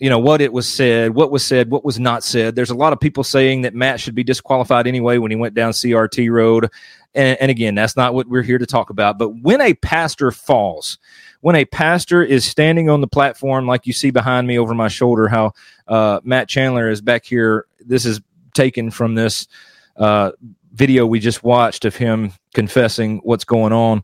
you 0.00 0.08
know 0.08 0.18
what 0.18 0.40
it 0.40 0.52
was 0.52 0.66
said, 0.66 1.14
what 1.14 1.30
was 1.30 1.44
said, 1.44 1.70
what 1.70 1.84
was 1.84 2.00
not 2.00 2.24
said. 2.24 2.56
There's 2.56 2.70
a 2.70 2.74
lot 2.74 2.94
of 2.94 3.00
people 3.00 3.22
saying 3.22 3.62
that 3.62 3.74
Matt 3.74 4.00
should 4.00 4.14
be 4.14 4.24
disqualified 4.24 4.86
anyway 4.86 5.18
when 5.18 5.30
he 5.30 5.36
went 5.36 5.54
down 5.54 5.72
CRT 5.72 6.30
road. 6.30 6.70
And, 7.14 7.36
and, 7.40 7.50
again, 7.50 7.74
that's 7.74 7.96
not 7.96 8.14
what 8.14 8.28
we're 8.28 8.42
here 8.42 8.58
to 8.58 8.66
talk 8.66 8.88
about. 8.88 9.18
But 9.18 9.30
when 9.30 9.60
a 9.60 9.74
pastor 9.74 10.30
falls, 10.30 10.96
when 11.40 11.56
a 11.56 11.64
pastor 11.64 12.22
is 12.22 12.44
standing 12.44 12.88
on 12.88 13.00
the 13.00 13.08
platform, 13.08 13.66
like 13.66 13.86
you 13.86 13.92
see 13.92 14.10
behind 14.10 14.46
me 14.46 14.58
over 14.58 14.74
my 14.74 14.88
shoulder, 14.88 15.26
how 15.26 15.52
uh, 15.88 16.20
Matt 16.22 16.48
Chandler 16.48 16.88
is 16.88 17.00
back 17.00 17.24
here. 17.24 17.66
This 17.80 18.06
is 18.06 18.20
taken 18.54 18.90
from 18.90 19.16
this 19.16 19.48
uh, 19.96 20.30
video 20.72 21.06
we 21.06 21.20
just 21.20 21.42
watched 21.42 21.84
of 21.84 21.96
him 21.96 22.32
confessing 22.54 23.20
what's 23.22 23.44
going 23.44 23.72
on. 23.72 24.02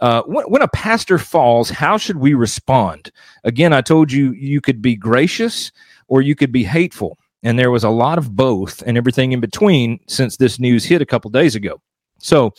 Uh, 0.00 0.22
when, 0.22 0.44
when, 0.46 0.62
a 0.62 0.68
pastor 0.68 1.18
falls, 1.18 1.70
how 1.70 1.96
should 1.96 2.18
we 2.18 2.34
respond? 2.34 3.10
Again, 3.44 3.72
I 3.72 3.80
told 3.80 4.12
you 4.12 4.32
you 4.32 4.60
could 4.60 4.82
be 4.82 4.94
gracious 4.94 5.72
or 6.08 6.20
you 6.20 6.34
could 6.34 6.52
be 6.52 6.64
hateful. 6.64 7.18
And 7.42 7.58
there 7.58 7.70
was 7.70 7.84
a 7.84 7.90
lot 7.90 8.18
of 8.18 8.34
both 8.34 8.82
and 8.82 8.98
everything 8.98 9.32
in 9.32 9.40
between 9.40 10.00
since 10.06 10.36
this 10.36 10.58
news 10.58 10.84
hit 10.84 11.00
a 11.00 11.06
couple 11.06 11.30
days 11.30 11.54
ago. 11.54 11.80
So 12.18 12.52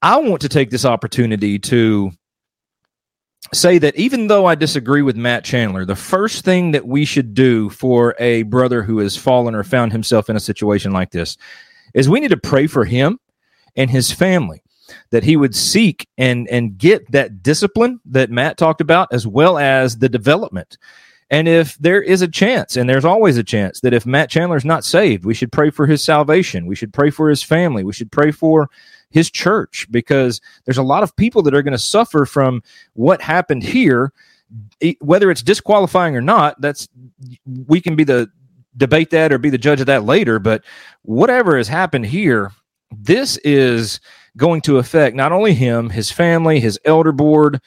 I 0.00 0.18
want 0.18 0.40
to 0.42 0.48
take 0.48 0.70
this 0.70 0.84
opportunity 0.84 1.58
to 1.60 2.12
say 3.52 3.78
that 3.78 3.96
even 3.96 4.28
though 4.28 4.46
I 4.46 4.54
disagree 4.54 5.02
with 5.02 5.16
Matt 5.16 5.44
Chandler, 5.44 5.84
the 5.84 5.96
first 5.96 6.44
thing 6.44 6.70
that 6.72 6.86
we 6.86 7.04
should 7.04 7.34
do 7.34 7.68
for 7.70 8.14
a 8.18 8.42
brother 8.44 8.82
who 8.82 8.98
has 8.98 9.16
fallen 9.16 9.54
or 9.54 9.64
found 9.64 9.92
himself 9.92 10.30
in 10.30 10.36
a 10.36 10.40
situation 10.40 10.92
like 10.92 11.10
this 11.10 11.36
is 11.94 12.08
we 12.08 12.20
need 12.20 12.28
to 12.28 12.36
pray 12.36 12.66
for 12.66 12.84
him 12.84 13.18
and 13.76 13.90
his 13.90 14.12
family 14.12 14.62
that 15.10 15.24
he 15.24 15.36
would 15.36 15.54
seek 15.54 16.08
and 16.18 16.48
and 16.48 16.76
get 16.78 17.10
that 17.12 17.42
discipline 17.42 18.00
that 18.04 18.30
Matt 18.30 18.58
talked 18.58 18.80
about 18.80 19.08
as 19.12 19.26
well 19.26 19.58
as 19.58 19.98
the 19.98 20.08
development. 20.08 20.78
And 21.30 21.48
if 21.48 21.78
there 21.78 22.02
is 22.02 22.20
a 22.20 22.28
chance, 22.28 22.76
and 22.76 22.90
there's 22.90 23.06
always 23.06 23.38
a 23.38 23.44
chance 23.44 23.80
that 23.80 23.94
if 23.94 24.04
Matt 24.04 24.28
Chandler 24.28 24.58
is 24.58 24.66
not 24.66 24.84
saved, 24.84 25.24
we 25.24 25.32
should 25.32 25.50
pray 25.50 25.70
for 25.70 25.86
his 25.86 26.04
salvation. 26.04 26.66
We 26.66 26.74
should 26.74 26.92
pray 26.92 27.08
for 27.08 27.30
his 27.30 27.42
family. 27.42 27.84
We 27.84 27.94
should 27.94 28.12
pray 28.12 28.32
for 28.32 28.68
his 29.10 29.30
church 29.30 29.86
because 29.90 30.42
there's 30.64 30.78
a 30.78 30.82
lot 30.82 31.02
of 31.02 31.16
people 31.16 31.42
that 31.42 31.54
are 31.54 31.62
going 31.62 31.72
to 31.72 31.78
suffer 31.78 32.26
from 32.26 32.62
what 32.94 33.22
happened 33.22 33.62
here 33.62 34.12
whether 35.00 35.30
it's 35.30 35.42
disqualifying 35.42 36.14
or 36.14 36.20
not 36.20 36.60
that's 36.60 36.88
we 37.66 37.80
can 37.80 37.96
be 37.96 38.04
the 38.04 38.30
debate 38.76 39.10
that 39.10 39.32
or 39.32 39.38
be 39.38 39.50
the 39.50 39.58
judge 39.58 39.80
of 39.80 39.86
that 39.86 40.04
later 40.04 40.38
but 40.38 40.64
whatever 41.02 41.56
has 41.56 41.68
happened 41.68 42.06
here 42.06 42.50
this 42.90 43.36
is 43.38 44.00
going 44.36 44.60
to 44.62 44.78
affect 44.78 45.16
not 45.16 45.32
only 45.32 45.54
him, 45.54 45.90
his 45.90 46.10
family, 46.10 46.60
his 46.60 46.78
elder 46.84 47.12
board, 47.12 47.60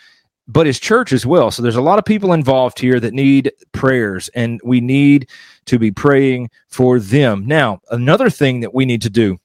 but 0.47 0.67
his 0.67 0.79
church 0.79 1.11
as 1.11 1.25
well. 1.25 1.51
So 1.51 1.61
there's 1.61 1.75
a 1.75 1.81
lot 1.81 1.99
of 1.99 2.05
people 2.05 2.33
involved 2.33 2.79
here 2.79 2.99
that 2.99 3.13
need 3.13 3.51
prayers, 3.71 4.29
and 4.29 4.59
we 4.63 4.79
need 4.79 5.29
to 5.65 5.79
be 5.79 5.91
praying 5.91 6.49
for 6.69 6.99
them. 6.99 7.45
Now, 7.47 7.81
another 7.89 8.29
thing 8.29 8.59
that 8.59 8.73
we 8.73 8.85
need 8.85 9.01
to 9.03 9.09
do 9.09 9.37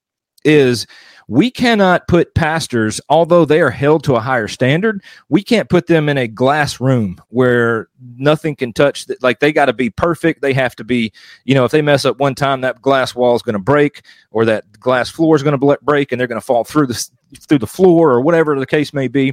is 0.44 0.86
we 1.30 1.48
cannot 1.48 2.08
put 2.08 2.34
pastors, 2.34 3.00
although 3.08 3.44
they 3.44 3.60
are 3.60 3.70
held 3.70 4.02
to 4.02 4.16
a 4.16 4.20
higher 4.20 4.48
standard, 4.48 5.00
we 5.28 5.44
can't 5.44 5.68
put 5.68 5.86
them 5.86 6.08
in 6.08 6.18
a 6.18 6.26
glass 6.26 6.80
room 6.80 7.20
where 7.28 7.88
nothing 8.16 8.56
can 8.56 8.72
touch. 8.72 9.06
That, 9.06 9.22
like 9.22 9.38
they 9.38 9.52
got 9.52 9.66
to 9.66 9.72
be 9.72 9.90
perfect. 9.90 10.42
They 10.42 10.52
have 10.54 10.74
to 10.74 10.82
be, 10.82 11.12
you 11.44 11.54
know, 11.54 11.64
if 11.64 11.70
they 11.70 11.82
mess 11.82 12.04
up 12.04 12.18
one 12.18 12.34
time, 12.34 12.62
that 12.62 12.82
glass 12.82 13.14
wall 13.14 13.36
is 13.36 13.42
going 13.42 13.52
to 13.52 13.60
break, 13.60 14.02
or 14.32 14.44
that 14.46 14.72
glass 14.80 15.08
floor 15.08 15.36
is 15.36 15.44
going 15.44 15.56
to 15.56 15.78
break, 15.82 16.10
and 16.10 16.20
they're 16.20 16.26
going 16.26 16.40
to 16.40 16.44
fall 16.44 16.64
through 16.64 16.88
the 16.88 17.10
through 17.38 17.58
the 17.58 17.66
floor, 17.68 18.10
or 18.10 18.20
whatever 18.20 18.58
the 18.58 18.66
case 18.66 18.92
may 18.92 19.06
be. 19.06 19.32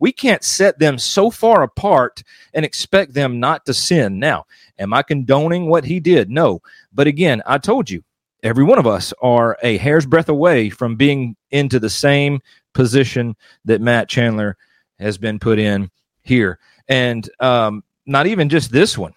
We 0.00 0.10
can't 0.10 0.42
set 0.42 0.80
them 0.80 0.98
so 0.98 1.30
far 1.30 1.62
apart 1.62 2.24
and 2.54 2.64
expect 2.64 3.14
them 3.14 3.38
not 3.38 3.64
to 3.66 3.72
sin. 3.72 4.18
Now, 4.18 4.46
am 4.80 4.92
I 4.92 5.02
condoning 5.02 5.68
what 5.68 5.84
he 5.84 6.00
did? 6.00 6.28
No. 6.28 6.60
But 6.92 7.06
again, 7.06 7.40
I 7.46 7.58
told 7.58 7.88
you, 7.88 8.02
every 8.42 8.64
one 8.64 8.78
of 8.78 8.86
us 8.86 9.12
are 9.22 9.56
a 9.62 9.76
hair's 9.78 10.06
breadth 10.06 10.28
away 10.28 10.70
from 10.70 10.96
being 10.96 11.36
into 11.50 11.78
the 11.78 11.90
same 11.90 12.40
position 12.74 13.34
that 13.64 13.80
Matt 13.80 14.08
Chandler 14.08 14.56
has 14.98 15.18
been 15.18 15.38
put 15.38 15.58
in 15.58 15.90
here. 16.22 16.58
And 16.88 17.28
um, 17.40 17.82
not 18.06 18.26
even 18.26 18.48
just 18.48 18.70
this 18.70 18.96
one. 18.96 19.12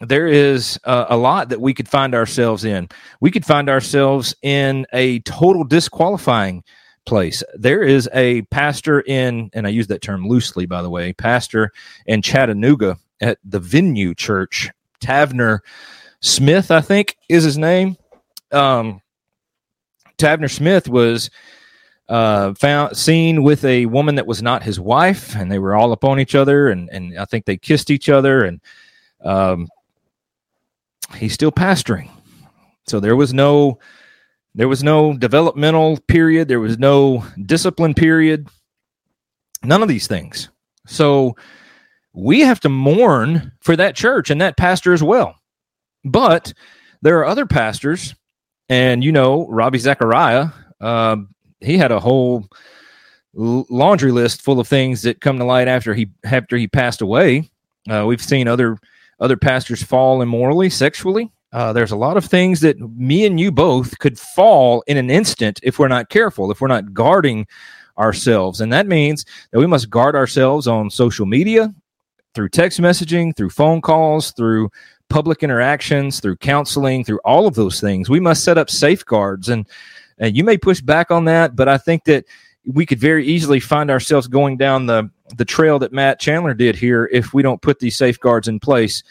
There 0.00 0.26
is 0.26 0.78
uh, 0.84 1.06
a 1.08 1.16
lot 1.16 1.48
that 1.48 1.60
we 1.60 1.72
could 1.72 1.88
find 1.88 2.14
ourselves 2.14 2.64
in. 2.64 2.88
We 3.20 3.30
could 3.30 3.46
find 3.46 3.68
ourselves 3.68 4.34
in 4.42 4.86
a 4.92 5.20
total 5.20 5.64
disqualifying 5.64 6.64
place. 7.06 7.42
There 7.54 7.82
is 7.82 8.08
a 8.12 8.42
pastor 8.42 9.00
in, 9.00 9.50
and 9.54 9.66
I 9.66 9.70
use 9.70 9.86
that 9.86 10.02
term 10.02 10.26
loosely, 10.26 10.66
by 10.66 10.82
the 10.82 10.90
way, 10.90 11.12
pastor 11.12 11.70
in 12.06 12.22
Chattanooga 12.22 12.98
at 13.20 13.38
the 13.44 13.60
Venue 13.60 14.14
Church, 14.14 14.70
Tavner 15.00 15.60
Smith, 16.20 16.70
I 16.70 16.80
think 16.80 17.16
is 17.28 17.44
his 17.44 17.58
name 17.58 17.96
um, 18.54 19.00
Tavner 20.18 20.50
Smith 20.50 20.88
was 20.88 21.30
uh, 22.08 22.54
found 22.54 22.96
seen 22.96 23.42
with 23.42 23.64
a 23.64 23.86
woman 23.86 24.14
that 24.16 24.26
was 24.26 24.42
not 24.42 24.62
his 24.62 24.78
wife, 24.78 25.34
and 25.34 25.50
they 25.50 25.58
were 25.58 25.74
all 25.74 25.92
upon 25.92 26.20
each 26.20 26.34
other, 26.34 26.68
and 26.68 26.88
and 26.90 27.18
I 27.18 27.24
think 27.24 27.44
they 27.44 27.56
kissed 27.56 27.90
each 27.90 28.08
other, 28.08 28.44
and 28.44 28.60
um, 29.24 29.68
he's 31.16 31.32
still 31.34 31.52
pastoring. 31.52 32.10
So 32.86 33.00
there 33.00 33.16
was 33.16 33.32
no 33.32 33.78
there 34.54 34.68
was 34.68 34.84
no 34.84 35.16
developmental 35.16 35.98
period, 36.06 36.48
there 36.48 36.60
was 36.60 36.78
no 36.78 37.24
discipline 37.44 37.94
period, 37.94 38.48
none 39.64 39.82
of 39.82 39.88
these 39.88 40.06
things. 40.06 40.48
So 40.86 41.36
we 42.12 42.40
have 42.40 42.60
to 42.60 42.68
mourn 42.68 43.52
for 43.60 43.74
that 43.76 43.96
church 43.96 44.30
and 44.30 44.40
that 44.40 44.56
pastor 44.56 44.92
as 44.92 45.02
well. 45.02 45.34
But 46.04 46.52
there 47.02 47.18
are 47.18 47.26
other 47.26 47.46
pastors 47.46 48.14
and 48.68 49.04
you 49.04 49.12
know, 49.12 49.46
Ravi 49.48 49.78
Zachariah, 49.78 50.48
uh, 50.80 51.16
he 51.60 51.78
had 51.78 51.92
a 51.92 52.00
whole 52.00 52.48
laundry 53.34 54.12
list 54.12 54.42
full 54.42 54.60
of 54.60 54.68
things 54.68 55.02
that 55.02 55.20
come 55.20 55.38
to 55.38 55.44
light 55.44 55.68
after 55.68 55.94
he 55.94 56.10
after 56.24 56.56
he 56.56 56.68
passed 56.68 57.00
away. 57.00 57.50
Uh, 57.90 58.04
we've 58.06 58.22
seen 58.22 58.48
other 58.48 58.78
other 59.20 59.36
pastors 59.36 59.82
fall 59.82 60.22
immorally, 60.22 60.70
sexually. 60.70 61.30
Uh, 61.52 61.72
there's 61.72 61.92
a 61.92 61.96
lot 61.96 62.16
of 62.16 62.24
things 62.24 62.60
that 62.60 62.78
me 62.80 63.24
and 63.24 63.38
you 63.38 63.52
both 63.52 63.98
could 64.00 64.18
fall 64.18 64.82
in 64.88 64.96
an 64.96 65.08
instant 65.08 65.60
if 65.62 65.78
we're 65.78 65.88
not 65.88 66.08
careful, 66.08 66.50
if 66.50 66.60
we're 66.60 66.66
not 66.66 66.92
guarding 66.92 67.46
ourselves. 67.96 68.60
And 68.60 68.72
that 68.72 68.88
means 68.88 69.24
that 69.52 69.60
we 69.60 69.66
must 69.66 69.88
guard 69.88 70.16
ourselves 70.16 70.66
on 70.66 70.90
social 70.90 71.26
media, 71.26 71.72
through 72.34 72.48
text 72.48 72.80
messaging, 72.80 73.36
through 73.36 73.50
phone 73.50 73.80
calls, 73.80 74.32
through 74.32 74.68
public 75.08 75.42
interactions, 75.42 76.20
through 76.20 76.36
counseling, 76.36 77.04
through 77.04 77.20
all 77.24 77.46
of 77.46 77.54
those 77.54 77.80
things. 77.80 78.08
We 78.08 78.20
must 78.20 78.44
set 78.44 78.58
up 78.58 78.70
safeguards. 78.70 79.48
And, 79.48 79.68
and 80.18 80.36
you 80.36 80.44
may 80.44 80.56
push 80.56 80.80
back 80.80 81.10
on 81.10 81.24
that, 81.26 81.54
but 81.56 81.68
I 81.68 81.78
think 81.78 82.04
that 82.04 82.24
we 82.66 82.86
could 82.86 82.98
very 82.98 83.26
easily 83.26 83.60
find 83.60 83.90
ourselves 83.90 84.26
going 84.26 84.56
down 84.56 84.86
the, 84.86 85.10
the 85.36 85.44
trail 85.44 85.78
that 85.78 85.92
Matt 85.92 86.18
Chandler 86.18 86.54
did 86.54 86.76
here 86.76 87.08
if 87.12 87.34
we 87.34 87.42
don't 87.42 87.62
put 87.62 87.78
these 87.78 87.96
safeguards 87.96 88.48
in 88.48 88.58
place 88.58 89.02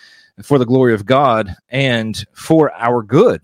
for 0.42 0.58
the 0.58 0.66
glory 0.66 0.94
of 0.94 1.06
God 1.06 1.56
and 1.70 2.26
for 2.34 2.74
our 2.74 3.04
good. 3.04 3.42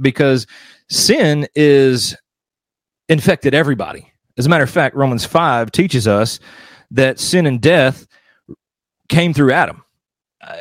Because 0.00 0.46
sin 0.88 1.46
is 1.54 2.16
infected 3.08 3.52
everybody. 3.54 4.10
As 4.38 4.46
a 4.46 4.48
matter 4.48 4.64
of 4.64 4.70
fact, 4.70 4.96
Romans 4.96 5.26
5 5.26 5.70
teaches 5.70 6.08
us 6.08 6.40
that 6.90 7.20
sin 7.20 7.46
and 7.46 7.60
death 7.60 8.06
came 9.08 9.34
through 9.34 9.52
Adam. 9.52 9.84
Uh, 10.40 10.56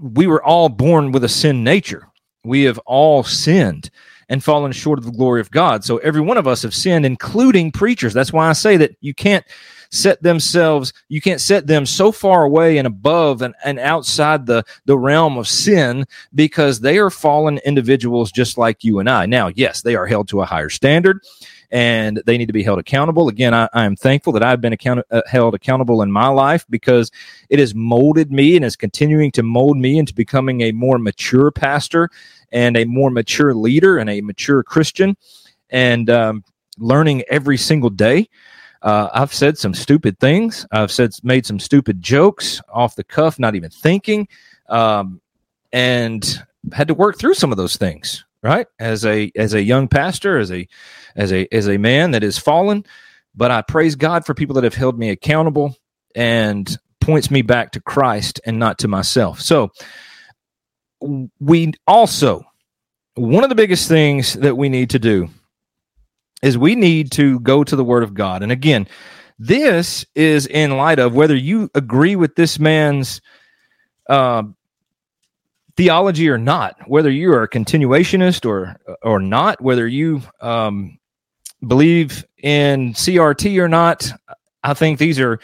we 0.00 0.26
were 0.26 0.42
all 0.42 0.68
born 0.68 1.12
with 1.12 1.24
a 1.24 1.28
sin 1.28 1.64
nature. 1.64 2.08
We 2.44 2.62
have 2.64 2.78
all 2.86 3.22
sinned 3.22 3.90
and 4.28 4.44
fallen 4.44 4.72
short 4.72 4.98
of 4.98 5.04
the 5.04 5.12
glory 5.12 5.40
of 5.40 5.50
God. 5.50 5.84
So 5.84 5.98
every 5.98 6.20
one 6.20 6.36
of 6.36 6.46
us 6.46 6.62
have 6.62 6.74
sinned, 6.74 7.06
including 7.06 7.72
preachers. 7.72 8.12
That's 8.12 8.32
why 8.32 8.48
I 8.48 8.52
say 8.52 8.76
that 8.76 8.96
you 9.00 9.14
can't 9.14 9.44
set 9.90 10.22
themselves, 10.22 10.92
you 11.08 11.20
can't 11.20 11.40
set 11.40 11.66
them 11.66 11.86
so 11.86 12.12
far 12.12 12.44
away 12.44 12.78
and 12.78 12.86
above 12.86 13.42
and, 13.42 13.54
and 13.64 13.78
outside 13.78 14.46
the, 14.46 14.64
the 14.84 14.98
realm 14.98 15.38
of 15.38 15.48
sin 15.48 16.04
because 16.34 16.80
they 16.80 16.98
are 16.98 17.10
fallen 17.10 17.58
individuals 17.64 18.30
just 18.30 18.58
like 18.58 18.84
you 18.84 18.98
and 18.98 19.08
I. 19.08 19.26
Now, 19.26 19.48
yes, 19.48 19.82
they 19.82 19.94
are 19.94 20.06
held 20.06 20.28
to 20.28 20.42
a 20.42 20.46
higher 20.46 20.68
standard 20.70 21.22
and 21.70 22.22
they 22.24 22.38
need 22.38 22.46
to 22.46 22.52
be 22.52 22.62
held 22.62 22.78
accountable. 22.78 23.28
Again, 23.28 23.52
I, 23.52 23.68
I 23.72 23.84
am 23.84 23.96
thankful 23.96 24.32
that 24.34 24.42
I've 24.42 24.60
been 24.60 24.72
account- 24.72 25.04
uh, 25.10 25.22
held 25.26 25.54
accountable 25.54 26.02
in 26.02 26.10
my 26.10 26.28
life 26.28 26.64
because 26.70 27.10
it 27.50 27.58
has 27.58 27.74
molded 27.74 28.32
me 28.32 28.56
and 28.56 28.64
is 28.64 28.76
continuing 28.76 29.30
to 29.32 29.42
mold 29.42 29.76
me 29.76 29.98
into 29.98 30.14
becoming 30.14 30.62
a 30.62 30.72
more 30.72 30.98
mature 30.98 31.50
pastor 31.50 32.08
and 32.52 32.76
a 32.76 32.84
more 32.84 33.10
mature 33.10 33.54
leader 33.54 33.98
and 33.98 34.08
a 34.08 34.22
mature 34.22 34.62
Christian, 34.62 35.16
and 35.70 36.08
um, 36.08 36.44
learning 36.78 37.22
every 37.28 37.58
single 37.58 37.90
day. 37.90 38.28
Uh, 38.82 39.08
I've 39.12 39.34
said 39.34 39.58
some 39.58 39.74
stupid 39.74 40.18
things. 40.18 40.66
I've 40.70 40.92
said 40.92 41.12
made 41.22 41.46
some 41.46 41.58
stupid 41.58 42.00
jokes 42.00 42.60
off 42.72 42.96
the 42.96 43.04
cuff, 43.04 43.38
not 43.38 43.54
even 43.54 43.70
thinking, 43.70 44.28
um, 44.68 45.20
and 45.72 46.42
had 46.72 46.88
to 46.88 46.94
work 46.94 47.18
through 47.18 47.34
some 47.34 47.50
of 47.50 47.58
those 47.58 47.76
things. 47.76 48.24
Right 48.40 48.68
as 48.78 49.04
a 49.04 49.32
as 49.34 49.54
a 49.54 49.62
young 49.62 49.88
pastor, 49.88 50.38
as 50.38 50.52
a 50.52 50.68
as 51.16 51.32
a 51.32 51.52
as 51.52 51.68
a 51.68 51.76
man 51.76 52.12
that 52.12 52.22
is 52.22 52.38
fallen, 52.38 52.84
but 53.34 53.50
I 53.50 53.62
praise 53.62 53.96
God 53.96 54.24
for 54.24 54.32
people 54.32 54.54
that 54.54 54.64
have 54.64 54.74
held 54.74 54.96
me 54.96 55.10
accountable 55.10 55.76
and 56.14 56.76
points 57.00 57.32
me 57.32 57.42
back 57.42 57.72
to 57.72 57.80
Christ 57.80 58.40
and 58.46 58.58
not 58.58 58.78
to 58.78 58.88
myself. 58.88 59.40
So 59.40 59.72
we 61.40 61.72
also 61.88 62.44
one 63.14 63.42
of 63.42 63.48
the 63.48 63.56
biggest 63.56 63.88
things 63.88 64.34
that 64.34 64.56
we 64.56 64.68
need 64.68 64.90
to 64.90 64.98
do 64.98 65.28
is 66.42 66.56
we 66.56 66.74
need 66.74 67.10
to 67.12 67.40
go 67.40 67.64
to 67.64 67.76
the 67.76 67.84
word 67.84 68.02
of 68.02 68.14
God. 68.14 68.42
And 68.42 68.52
again, 68.52 68.86
this 69.38 70.04
is 70.14 70.46
in 70.46 70.76
light 70.76 70.98
of 70.98 71.14
whether 71.14 71.36
you 71.36 71.70
agree 71.74 72.16
with 72.16 72.34
this 72.34 72.58
man's 72.58 73.20
uh, 74.08 74.42
theology 75.76 76.28
or 76.28 76.38
not, 76.38 76.76
whether 76.88 77.10
you 77.10 77.32
are 77.32 77.44
a 77.44 77.48
continuationist 77.48 78.44
or 78.44 78.76
or 79.02 79.20
not, 79.20 79.60
whether 79.60 79.86
you 79.86 80.20
um, 80.40 80.98
believe 81.66 82.24
in 82.38 82.92
CRT 82.94 83.58
or 83.60 83.68
not, 83.68 84.10
I 84.64 84.74
think 84.74 84.98
these 84.98 85.20
are 85.20 85.38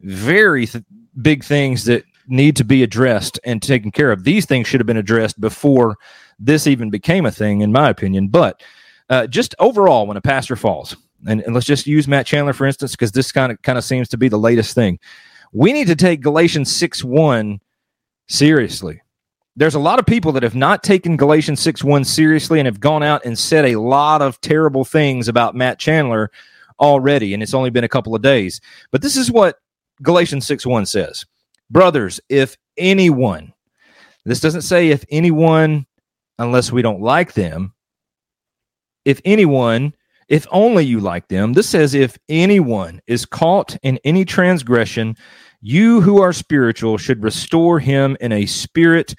very 0.00 0.66
th- 0.66 0.84
big 1.22 1.44
things 1.44 1.84
that 1.84 2.04
need 2.28 2.56
to 2.56 2.64
be 2.64 2.82
addressed 2.82 3.40
and 3.44 3.62
taken 3.62 3.90
care 3.90 4.12
of. 4.12 4.24
These 4.24 4.46
things 4.46 4.68
should 4.68 4.80
have 4.80 4.86
been 4.86 4.96
addressed 4.96 5.40
before 5.40 5.96
this 6.38 6.66
even 6.66 6.90
became 6.90 7.26
a 7.26 7.30
thing, 7.30 7.60
in 7.60 7.72
my 7.72 7.88
opinion. 7.88 8.28
But 8.28 8.62
uh, 9.10 9.26
just 9.26 9.54
overall, 9.58 10.06
when 10.06 10.16
a 10.16 10.22
pastor 10.22 10.56
falls, 10.56 10.96
and, 11.26 11.42
and 11.42 11.54
let's 11.54 11.66
just 11.66 11.86
use 11.86 12.08
Matt 12.08 12.26
Chandler 12.26 12.54
for 12.54 12.66
instance, 12.66 12.92
because 12.92 13.12
this 13.12 13.30
kind 13.30 13.52
of 13.52 13.60
kind 13.62 13.76
of 13.76 13.84
seems 13.84 14.08
to 14.08 14.16
be 14.16 14.28
the 14.28 14.38
latest 14.38 14.74
thing. 14.74 14.98
We 15.52 15.72
need 15.72 15.88
to 15.88 15.96
take 15.96 16.22
Galatians 16.22 16.74
six 16.74 17.04
one 17.04 17.60
seriously 18.28 19.02
there's 19.56 19.74
a 19.74 19.80
lot 19.80 19.98
of 19.98 20.06
people 20.06 20.32
that 20.32 20.42
have 20.42 20.54
not 20.54 20.82
taken 20.82 21.16
Galatians 21.16 21.60
6 21.60 21.82
1 21.84 22.04
seriously 22.04 22.60
and 22.60 22.66
have 22.66 22.80
gone 22.80 23.02
out 23.02 23.24
and 23.24 23.38
said 23.38 23.66
a 23.66 23.76
lot 23.76 24.22
of 24.22 24.40
terrible 24.40 24.84
things 24.84 25.28
about 25.28 25.54
Matt 25.54 25.78
Chandler 25.78 26.30
already, 26.78 27.34
and 27.34 27.42
it's 27.42 27.54
only 27.54 27.70
been 27.70 27.84
a 27.84 27.88
couple 27.88 28.14
of 28.14 28.22
days. 28.22 28.60
But 28.90 29.02
this 29.02 29.16
is 29.16 29.30
what 29.30 29.58
Galatians 30.02 30.46
6 30.46 30.64
1 30.66 30.86
says 30.86 31.26
Brothers, 31.70 32.20
if 32.28 32.56
anyone, 32.76 33.52
this 34.24 34.40
doesn't 34.40 34.62
say 34.62 34.88
if 34.88 35.04
anyone, 35.10 35.86
unless 36.38 36.72
we 36.72 36.82
don't 36.82 37.02
like 37.02 37.34
them, 37.34 37.74
if 39.04 39.20
anyone, 39.24 39.94
if 40.28 40.46
only 40.50 40.84
you 40.84 41.00
like 41.00 41.28
them, 41.28 41.52
this 41.54 41.68
says 41.68 41.94
if 41.94 42.18
anyone 42.28 43.00
is 43.06 43.26
caught 43.26 43.76
in 43.82 43.98
any 44.04 44.24
transgression, 44.24 45.16
you 45.60 46.00
who 46.00 46.20
are 46.22 46.32
spiritual 46.32 46.98
should 46.98 47.22
restore 47.22 47.78
him 47.78 48.16
in 48.20 48.32
a 48.32 48.46
spirit 48.46 49.14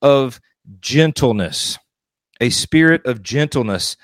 of 0.00 0.40
gentleness, 0.80 1.78
a 2.40 2.50
spirit 2.50 3.04
of 3.06 3.22
gentleness. 3.22 3.96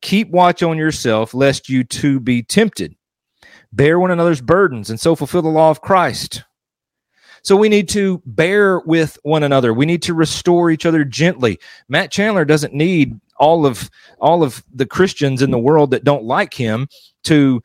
Keep 0.00 0.30
watch 0.30 0.62
on 0.62 0.76
yourself, 0.76 1.32
lest 1.32 1.68
you 1.68 1.84
too 1.84 2.20
be 2.20 2.42
tempted. 2.42 2.96
Bear 3.72 3.98
one 3.98 4.10
another's 4.10 4.40
burdens, 4.40 4.90
and 4.90 5.00
so 5.00 5.14
fulfill 5.14 5.42
the 5.42 5.48
law 5.48 5.70
of 5.70 5.80
Christ. 5.80 6.42
So 7.42 7.56
we 7.56 7.68
need 7.68 7.88
to 7.90 8.22
bear 8.24 8.80
with 8.80 9.18
one 9.22 9.42
another. 9.42 9.74
We 9.74 9.86
need 9.86 10.02
to 10.02 10.14
restore 10.14 10.70
each 10.70 10.86
other 10.86 11.04
gently. 11.04 11.58
Matt 11.88 12.10
Chandler 12.10 12.44
doesn't 12.44 12.74
need 12.74 13.20
all 13.36 13.66
of 13.66 13.90
all 14.20 14.42
of 14.44 14.62
the 14.72 14.86
Christians 14.86 15.42
in 15.42 15.50
the 15.50 15.58
world 15.58 15.90
that 15.90 16.04
don't 16.04 16.24
like 16.24 16.54
him 16.54 16.88
to 17.24 17.62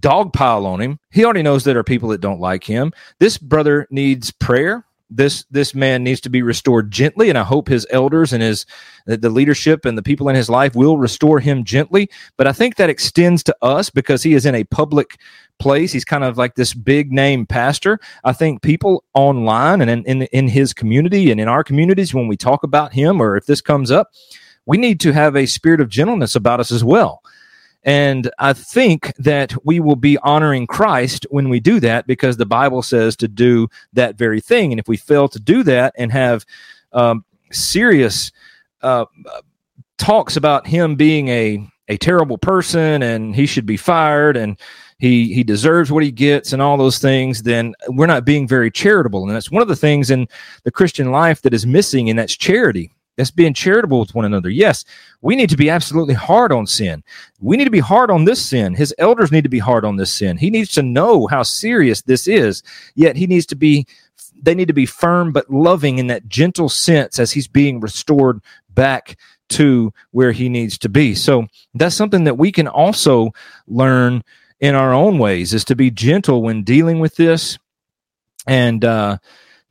dogpile 0.00 0.64
on 0.64 0.80
him. 0.80 0.98
He 1.10 1.24
already 1.24 1.42
knows 1.42 1.64
there 1.64 1.78
are 1.78 1.84
people 1.84 2.08
that 2.10 2.20
don't 2.20 2.40
like 2.40 2.64
him. 2.64 2.92
This 3.20 3.38
brother 3.38 3.86
needs 3.90 4.32
prayer 4.32 4.84
this 5.16 5.44
this 5.50 5.74
man 5.74 6.02
needs 6.02 6.20
to 6.20 6.30
be 6.30 6.42
restored 6.42 6.90
gently 6.90 7.28
and 7.28 7.38
i 7.38 7.42
hope 7.42 7.68
his 7.68 7.86
elders 7.90 8.32
and 8.32 8.42
his 8.42 8.66
the 9.06 9.30
leadership 9.30 9.84
and 9.84 9.98
the 9.98 10.02
people 10.02 10.28
in 10.28 10.36
his 10.36 10.48
life 10.48 10.74
will 10.74 10.96
restore 10.96 11.40
him 11.40 11.64
gently. 11.64 12.08
But 12.36 12.46
i 12.46 12.52
think 12.52 12.76
that 12.76 12.90
extends 12.90 13.42
to 13.44 13.56
us 13.62 13.90
because 13.90 14.22
he 14.22 14.34
is 14.34 14.46
in 14.46 14.54
a 14.54 14.64
public 14.64 15.18
place. 15.58 15.92
He's 15.92 16.04
kind 16.04 16.24
of 16.24 16.36
like 16.36 16.54
this 16.56 16.74
big 16.74 17.12
name 17.12 17.46
pastor. 17.46 18.00
I 18.24 18.32
think 18.32 18.62
people 18.62 19.04
online 19.14 19.80
and 19.80 19.90
in, 19.90 20.04
in, 20.04 20.22
in 20.22 20.48
his 20.48 20.72
community 20.72 21.30
and 21.30 21.40
in 21.40 21.46
our 21.46 21.62
communities 21.62 22.12
when 22.12 22.26
we 22.26 22.36
talk 22.36 22.64
about 22.64 22.92
him 22.92 23.20
or 23.20 23.36
if 23.36 23.46
this 23.46 23.60
comes 23.60 23.90
up 23.90 24.10
we 24.66 24.78
need 24.78 25.00
to 25.00 25.12
have 25.12 25.36
a 25.36 25.46
spirit 25.46 25.80
of 25.80 25.88
gentleness 25.88 26.34
about 26.34 26.60
us 26.60 26.70
as 26.70 26.84
well 26.84 27.22
and 27.84 28.30
I 28.38 28.52
think 28.52 29.12
that 29.18 29.54
we 29.64 29.80
will 29.80 29.96
be 29.96 30.18
honoring 30.18 30.66
Christ 30.66 31.26
when 31.30 31.48
we 31.48 31.58
do 31.58 31.80
that 31.80 32.06
because 32.06 32.36
the 32.36 32.46
Bible 32.46 32.82
says 32.82 33.16
to 33.16 33.28
do 33.28 33.68
that 33.92 34.16
very 34.16 34.40
thing. 34.40 34.72
And 34.72 34.78
if 34.78 34.86
we 34.86 34.96
fail 34.96 35.28
to 35.28 35.40
do 35.40 35.62
that 35.64 35.94
and 35.98 36.12
have 36.12 36.46
um, 36.92 37.24
serious 37.50 38.30
uh, 38.82 39.06
talks 39.98 40.36
about 40.36 40.66
him 40.66 40.94
being 40.94 41.28
a, 41.28 41.66
a 41.88 41.96
terrible 41.96 42.38
person 42.38 43.02
and 43.02 43.34
he 43.34 43.46
should 43.46 43.66
be 43.66 43.76
fired 43.76 44.36
and 44.36 44.58
he 44.98 45.34
he 45.34 45.42
deserves 45.42 45.90
what 45.90 46.04
he 46.04 46.12
gets 46.12 46.52
and 46.52 46.62
all 46.62 46.76
those 46.76 46.98
things 46.98 47.42
then 47.42 47.74
we're 47.88 48.06
not 48.06 48.24
being 48.24 48.46
very 48.46 48.70
charitable 48.70 49.22
and 49.22 49.34
that's 49.34 49.50
one 49.50 49.62
of 49.62 49.68
the 49.68 49.76
things 49.76 50.10
in 50.10 50.28
the 50.62 50.70
christian 50.70 51.10
life 51.10 51.42
that 51.42 51.52
is 51.52 51.66
missing 51.66 52.08
and 52.08 52.18
that's 52.18 52.36
charity 52.36 52.90
that's 53.16 53.30
being 53.30 53.54
charitable 53.54 54.00
with 54.00 54.14
one 54.14 54.24
another. 54.24 54.48
Yes, 54.48 54.84
we 55.20 55.36
need 55.36 55.50
to 55.50 55.56
be 55.56 55.68
absolutely 55.70 56.14
hard 56.14 56.52
on 56.52 56.66
sin. 56.66 57.02
We 57.40 57.56
need 57.56 57.64
to 57.64 57.70
be 57.70 57.80
hard 57.80 58.10
on 58.10 58.24
this 58.24 58.44
sin. 58.44 58.74
His 58.74 58.94
elders 58.98 59.30
need 59.30 59.42
to 59.42 59.50
be 59.50 59.58
hard 59.58 59.84
on 59.84 59.96
this 59.96 60.10
sin. 60.10 60.36
He 60.36 60.50
needs 60.50 60.72
to 60.72 60.82
know 60.82 61.26
how 61.26 61.42
serious 61.42 62.02
this 62.02 62.26
is. 62.26 62.62
Yet 62.94 63.16
he 63.16 63.26
needs 63.26 63.46
to 63.46 63.56
be 63.56 63.86
they 64.40 64.54
need 64.54 64.68
to 64.68 64.74
be 64.74 64.86
firm 64.86 65.32
but 65.32 65.50
loving 65.50 65.98
in 65.98 66.08
that 66.08 66.28
gentle 66.28 66.68
sense 66.68 67.18
as 67.18 67.32
he's 67.32 67.46
being 67.46 67.80
restored 67.80 68.40
back 68.70 69.16
to 69.50 69.92
where 70.10 70.32
he 70.32 70.48
needs 70.48 70.78
to 70.78 70.88
be. 70.88 71.14
So 71.14 71.46
that's 71.74 71.94
something 71.94 72.24
that 72.24 72.38
we 72.38 72.50
can 72.50 72.66
also 72.66 73.32
learn 73.68 74.24
in 74.60 74.74
our 74.74 74.94
own 74.94 75.18
ways 75.18 75.52
is 75.52 75.64
to 75.66 75.76
be 75.76 75.90
gentle 75.90 76.42
when 76.42 76.62
dealing 76.62 77.00
with 77.00 77.16
this 77.16 77.58
and 78.46 78.84
uh 78.84 79.18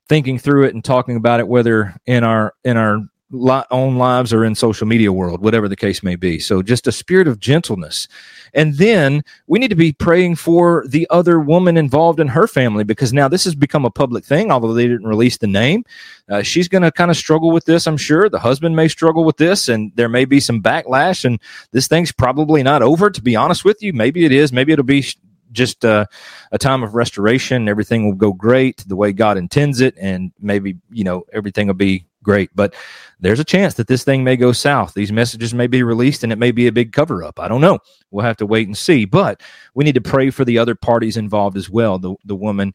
thinking 0.07 0.37
through 0.37 0.65
it 0.65 0.73
and 0.73 0.83
talking 0.83 1.15
about 1.15 1.39
it 1.39 1.47
whether 1.47 1.95
in 2.05 2.23
our 2.23 2.53
in 2.65 2.75
our 2.75 2.99
own 3.33 3.97
lives 3.97 4.33
or 4.33 4.43
in 4.43 4.55
social 4.55 4.87
media 4.87 5.11
world, 5.11 5.41
whatever 5.41 5.67
the 5.67 5.75
case 5.75 6.03
may 6.03 6.15
be. 6.15 6.39
So 6.39 6.61
just 6.61 6.87
a 6.87 6.91
spirit 6.91 7.27
of 7.27 7.39
gentleness. 7.39 8.07
And 8.53 8.75
then 8.75 9.23
we 9.47 9.59
need 9.59 9.69
to 9.69 9.75
be 9.75 9.93
praying 9.93 10.35
for 10.35 10.85
the 10.87 11.07
other 11.09 11.39
woman 11.39 11.77
involved 11.77 12.19
in 12.19 12.27
her 12.29 12.47
family 12.47 12.83
because 12.83 13.13
now 13.13 13.27
this 13.27 13.45
has 13.45 13.55
become 13.55 13.85
a 13.85 13.91
public 13.91 14.25
thing, 14.25 14.51
although 14.51 14.73
they 14.73 14.87
didn't 14.87 15.07
release 15.07 15.37
the 15.37 15.47
name. 15.47 15.85
Uh, 16.29 16.41
she's 16.41 16.67
going 16.67 16.81
to 16.81 16.91
kind 16.91 17.11
of 17.11 17.17
struggle 17.17 17.51
with 17.51 17.65
this, 17.65 17.87
I'm 17.87 17.97
sure. 17.97 18.29
The 18.29 18.39
husband 18.39 18.75
may 18.75 18.87
struggle 18.87 19.23
with 19.23 19.37
this, 19.37 19.69
and 19.69 19.91
there 19.95 20.09
may 20.09 20.25
be 20.25 20.39
some 20.39 20.61
backlash. 20.61 21.25
And 21.25 21.39
this 21.71 21.87
thing's 21.87 22.11
probably 22.11 22.63
not 22.63 22.81
over, 22.81 23.09
to 23.09 23.21
be 23.21 23.35
honest 23.35 23.63
with 23.63 23.81
you. 23.81 23.93
Maybe 23.93 24.25
it 24.25 24.31
is. 24.31 24.51
Maybe 24.51 24.73
it'll 24.73 24.83
be 24.83 25.05
just 25.51 25.83
uh, 25.83 26.05
a 26.51 26.57
time 26.57 26.83
of 26.83 26.95
restoration. 26.95 27.67
Everything 27.67 28.05
will 28.05 28.15
go 28.15 28.33
great 28.33 28.83
the 28.87 28.95
way 28.95 29.13
God 29.13 29.37
intends 29.37 29.81
it, 29.81 29.95
and 29.99 30.31
maybe 30.39 30.77
you 30.89 31.03
know 31.03 31.25
everything 31.33 31.67
will 31.67 31.73
be 31.73 32.05
great. 32.23 32.49
But 32.55 32.75
there's 33.19 33.39
a 33.39 33.45
chance 33.45 33.75
that 33.75 33.87
this 33.87 34.03
thing 34.03 34.23
may 34.23 34.35
go 34.35 34.51
south. 34.51 34.93
These 34.93 35.11
messages 35.11 35.53
may 35.53 35.67
be 35.67 35.83
released 35.83 36.23
and 36.23 36.31
it 36.31 36.39
may 36.39 36.51
be 36.51 36.67
a 36.67 36.71
big 36.71 36.93
cover 36.93 37.23
up. 37.23 37.39
I 37.39 37.47
don't 37.47 37.61
know. 37.61 37.79
We'll 38.09 38.25
have 38.25 38.37
to 38.37 38.45
wait 38.45 38.67
and 38.67 38.77
see. 38.77 39.05
But 39.05 39.41
we 39.73 39.83
need 39.83 39.95
to 39.95 40.01
pray 40.01 40.29
for 40.29 40.45
the 40.45 40.57
other 40.57 40.75
parties 40.75 41.17
involved 41.17 41.57
as 41.57 41.69
well, 41.69 41.99
the, 41.99 42.15
the 42.25 42.35
woman 42.35 42.73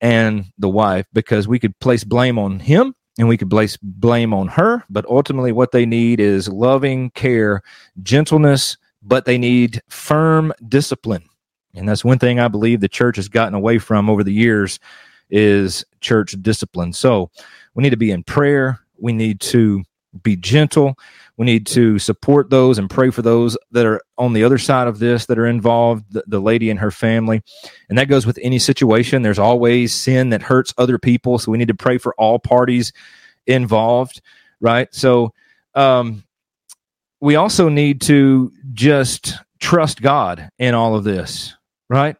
and 0.00 0.46
the 0.58 0.68
wife, 0.68 1.06
because 1.12 1.48
we 1.48 1.58
could 1.58 1.78
place 1.80 2.04
blame 2.04 2.38
on 2.38 2.60
him 2.60 2.94
and 3.18 3.28
we 3.28 3.36
could 3.36 3.50
place 3.50 3.76
blame 3.78 4.34
on 4.34 4.48
her. 4.48 4.84
But 4.90 5.06
ultimately, 5.06 5.52
what 5.52 5.72
they 5.72 5.86
need 5.86 6.20
is 6.20 6.48
loving 6.48 7.10
care, 7.10 7.62
gentleness, 8.02 8.76
but 9.02 9.24
they 9.24 9.38
need 9.38 9.80
firm 9.88 10.52
discipline. 10.68 11.24
And 11.74 11.88
that's 11.88 12.04
one 12.04 12.18
thing 12.18 12.40
I 12.40 12.48
believe 12.48 12.80
the 12.80 12.88
church 12.88 13.16
has 13.16 13.28
gotten 13.28 13.54
away 13.54 13.78
from 13.78 14.08
over 14.08 14.24
the 14.24 14.32
years 14.32 14.78
is 15.30 15.84
church 16.00 16.34
discipline. 16.40 16.92
So 16.92 17.30
we 17.76 17.82
need 17.82 17.90
to 17.90 17.96
be 17.96 18.10
in 18.10 18.24
prayer. 18.24 18.80
We 18.98 19.12
need 19.12 19.38
to 19.40 19.84
be 20.22 20.34
gentle. 20.34 20.98
We 21.36 21.44
need 21.44 21.66
to 21.68 21.98
support 21.98 22.48
those 22.48 22.78
and 22.78 22.88
pray 22.88 23.10
for 23.10 23.20
those 23.20 23.58
that 23.72 23.84
are 23.84 24.00
on 24.16 24.32
the 24.32 24.42
other 24.42 24.56
side 24.56 24.88
of 24.88 24.98
this 24.98 25.26
that 25.26 25.38
are 25.38 25.46
involved, 25.46 26.10
the, 26.10 26.24
the, 26.26 26.40
lady 26.40 26.70
and 26.70 26.80
her 26.80 26.90
family. 26.90 27.42
And 27.90 27.98
that 27.98 28.08
goes 28.08 28.24
with 28.24 28.38
any 28.42 28.58
situation. 28.58 29.20
There's 29.20 29.38
always 29.38 29.94
sin 29.94 30.30
that 30.30 30.40
hurts 30.40 30.72
other 30.78 30.98
people. 30.98 31.38
So 31.38 31.52
we 31.52 31.58
need 31.58 31.68
to 31.68 31.74
pray 31.74 31.98
for 31.98 32.14
all 32.14 32.38
parties 32.38 32.94
involved, 33.46 34.22
right? 34.60 34.92
So 34.94 35.34
um, 35.74 36.24
we 37.20 37.36
also 37.36 37.68
need 37.68 38.00
to 38.02 38.50
just 38.72 39.34
trust 39.58 40.00
God 40.00 40.48
in 40.58 40.72
all 40.72 40.96
of 40.96 41.04
this, 41.04 41.54
right? 41.90 42.16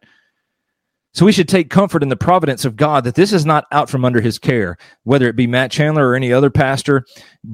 So 1.17 1.25
we 1.25 1.31
should 1.31 1.49
take 1.49 1.71
comfort 1.71 2.03
in 2.03 2.09
the 2.09 2.15
providence 2.15 2.63
of 2.63 2.75
God 2.75 3.03
that 3.05 3.15
this 3.15 3.33
is 3.33 3.43
not 3.43 3.65
out 3.71 3.89
from 3.89 4.05
under 4.05 4.21
his 4.21 4.37
care, 4.37 4.77
whether 5.01 5.27
it 5.27 5.35
be 5.35 5.47
Matt 5.47 5.71
Chandler 5.71 6.09
or 6.09 6.15
any 6.15 6.31
other 6.31 6.51
pastor. 6.51 7.07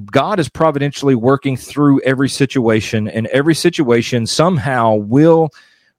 God 0.04 0.38
is 0.38 0.50
providentially 0.50 1.14
working 1.14 1.56
through 1.56 2.02
every 2.02 2.28
situation, 2.28 3.08
and 3.08 3.26
every 3.28 3.54
situation 3.54 4.26
somehow 4.26 4.96
will 4.96 5.48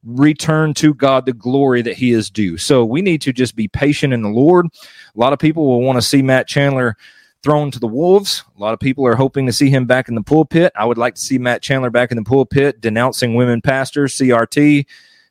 return 0.03 0.75
to 0.75 0.93
God 0.93 1.25
the 1.25 1.33
glory 1.33 1.81
that 1.81 1.97
he 1.97 2.11
is 2.11 2.29
due. 2.29 2.55
So 2.55 2.85
we 2.85 3.01
need 3.01 3.19
to 3.23 3.33
just 3.33 3.55
be 3.55 3.67
patient 3.67 4.13
in 4.13 4.21
the 4.21 4.29
Lord. 4.29 4.67
A 4.67 5.19
lot 5.19 5.33
of 5.33 5.39
people 5.39 5.65
will 5.65 5.81
want 5.81 5.97
to 5.97 6.03
see 6.03 6.21
Matt 6.21 6.47
Chandler 6.47 6.95
thrown 7.41 7.71
to 7.71 7.79
the 7.79 7.87
wolves. 7.87 8.43
A 8.55 8.61
lot 8.61 8.75
of 8.75 8.79
people 8.79 9.07
are 9.07 9.15
hoping 9.15 9.47
to 9.47 9.51
see 9.51 9.71
him 9.71 9.87
back 9.87 10.07
in 10.07 10.13
the 10.13 10.21
pulpit. 10.21 10.71
I 10.75 10.85
would 10.85 10.99
like 10.99 11.15
to 11.15 11.21
see 11.21 11.39
Matt 11.39 11.63
Chandler 11.63 11.89
back 11.89 12.11
in 12.11 12.17
the 12.17 12.23
pulpit 12.23 12.79
denouncing 12.79 13.33
women 13.33 13.59
pastors, 13.59 14.13
CRT, 14.13 14.85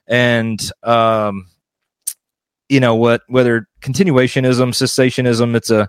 and 0.08 0.72
um, 0.82 1.46
you 2.68 2.80
know 2.80 2.94
what 2.94 3.22
whether 3.28 3.68
continuationism 3.80 4.70
cessationism 4.70 5.54
it's 5.54 5.70
a 5.70 5.88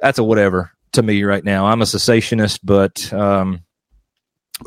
that's 0.00 0.18
a 0.18 0.24
whatever 0.24 0.72
to 0.92 1.02
me 1.02 1.22
right 1.24 1.44
now. 1.44 1.66
I'm 1.66 1.82
a 1.82 1.86
cessationist 1.86 2.60
but 2.62 3.12
um 3.12 3.62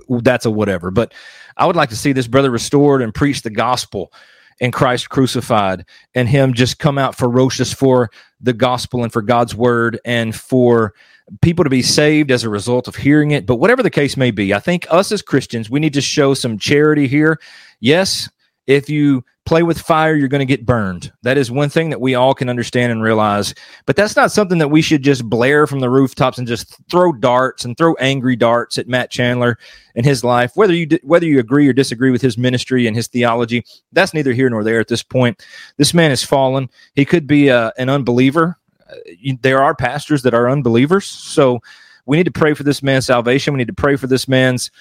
that's 0.10 0.46
a 0.46 0.52
whatever. 0.52 0.92
But 0.92 1.14
i 1.58 1.66
would 1.66 1.76
like 1.76 1.90
to 1.90 1.96
see 1.96 2.12
this 2.12 2.28
brother 2.28 2.52
restored 2.52 3.02
and 3.02 3.14
preach 3.14 3.42
the 3.42 3.50
gospel 3.50 4.12
and 4.60 4.74
christ 4.74 5.10
crucified 5.10 5.86
and 6.14 6.28
him 6.28 6.54
just 6.54 6.80
come 6.80 6.98
out 6.98 7.16
ferocious 7.16 7.74
for 7.74 8.10
the 8.42 8.54
gospel 8.54 9.04
and 9.04 9.14
for 9.14 9.22
god's 9.22 9.56
word 9.56 10.00
and 10.06 10.36
for 10.36 10.94
people 11.42 11.64
to 11.64 11.70
be 11.70 11.82
saved 11.82 12.30
as 12.30 12.44
a 12.44 12.50
result 12.50 12.88
of 12.88 12.96
hearing 12.96 13.32
it. 13.32 13.46
But 13.46 13.56
whatever 13.56 13.82
the 13.82 13.90
case 13.90 14.18
may 14.18 14.32
be 14.32 14.54
i 14.54 14.60
think 14.60 14.86
us 14.90 15.12
as 15.12 15.22
christians 15.22 15.70
we 15.70 15.80
need 15.80 15.94
to 15.94 16.02
show 16.02 16.34
some 16.34 16.58
charity 16.58 17.08
here. 17.08 17.40
Yes 17.80 18.30
if 18.68 18.90
you 18.90 19.24
play 19.46 19.62
with 19.62 19.80
fire, 19.80 20.16
you're 20.16 20.28
going 20.28 20.40
to 20.40 20.46
get 20.46 20.66
burned. 20.66 21.12
That 21.22 21.38
is 21.38 21.52
one 21.52 21.70
thing 21.70 21.92
that 21.92 22.02
we 22.02 22.16
all 22.16 22.34
can 22.34 22.50
understand 22.50 22.92
and 22.92 23.02
realize. 23.02 23.54
But 23.86 23.96
that's 23.96 24.16
not 24.16 24.32
something 24.32 24.58
that 24.58 24.70
we 24.70 24.82
should 24.82 25.04
just 25.04 25.30
blare 25.30 25.68
from 25.68 25.80
the 25.80 25.90
rooftops 25.90 26.38
and 26.38 26.48
just 26.48 26.76
throw 26.90 27.14
darts 27.14 27.64
and 27.64 27.78
throw 27.78 27.94
angry 27.96 28.36
darts 28.36 28.78
at 28.78 28.88
Matt 28.88 29.12
Chandler 29.12 29.58
and 29.96 30.06
his 30.06 30.24
life. 30.24 30.52
Whether 30.56 30.74
you 30.74 30.88
whether 31.04 31.26
you 31.26 31.40
agree 31.40 31.68
or 31.68 31.74
disagree 31.74 32.12
with 32.12 32.22
his 32.22 32.38
ministry 32.38 32.88
and 32.88 32.96
his 32.96 33.08
theology, 33.08 33.64
that's 33.92 34.14
neither 34.14 34.34
here 34.34 34.50
nor 34.50 34.64
there 34.64 34.80
at 34.80 34.88
this 34.88 35.04
point. 35.04 35.46
This 35.78 35.94
man 35.94 36.10
has 36.10 36.24
fallen. 36.24 36.70
He 36.96 37.06
could 37.06 37.28
be 37.28 37.52
uh, 37.52 37.72
an 37.78 37.90
unbeliever. 37.90 38.58
Uh, 38.90 38.96
you, 39.18 39.38
there 39.42 39.62
are 39.62 39.76
pastors 39.76 40.24
that 40.24 40.34
are 40.34 40.50
unbelievers, 40.50 41.06
so 41.06 41.60
we 42.08 42.18
need 42.18 42.26
to 42.26 42.32
pray 42.32 42.54
for 42.54 42.64
this 42.64 42.84
man's 42.84 43.06
salvation. 43.06 43.54
We 43.54 43.60
need 43.60 43.68
to 43.68 43.74
pray 43.74 43.96
for 43.96 44.08
this 44.08 44.28
man's 44.28 44.72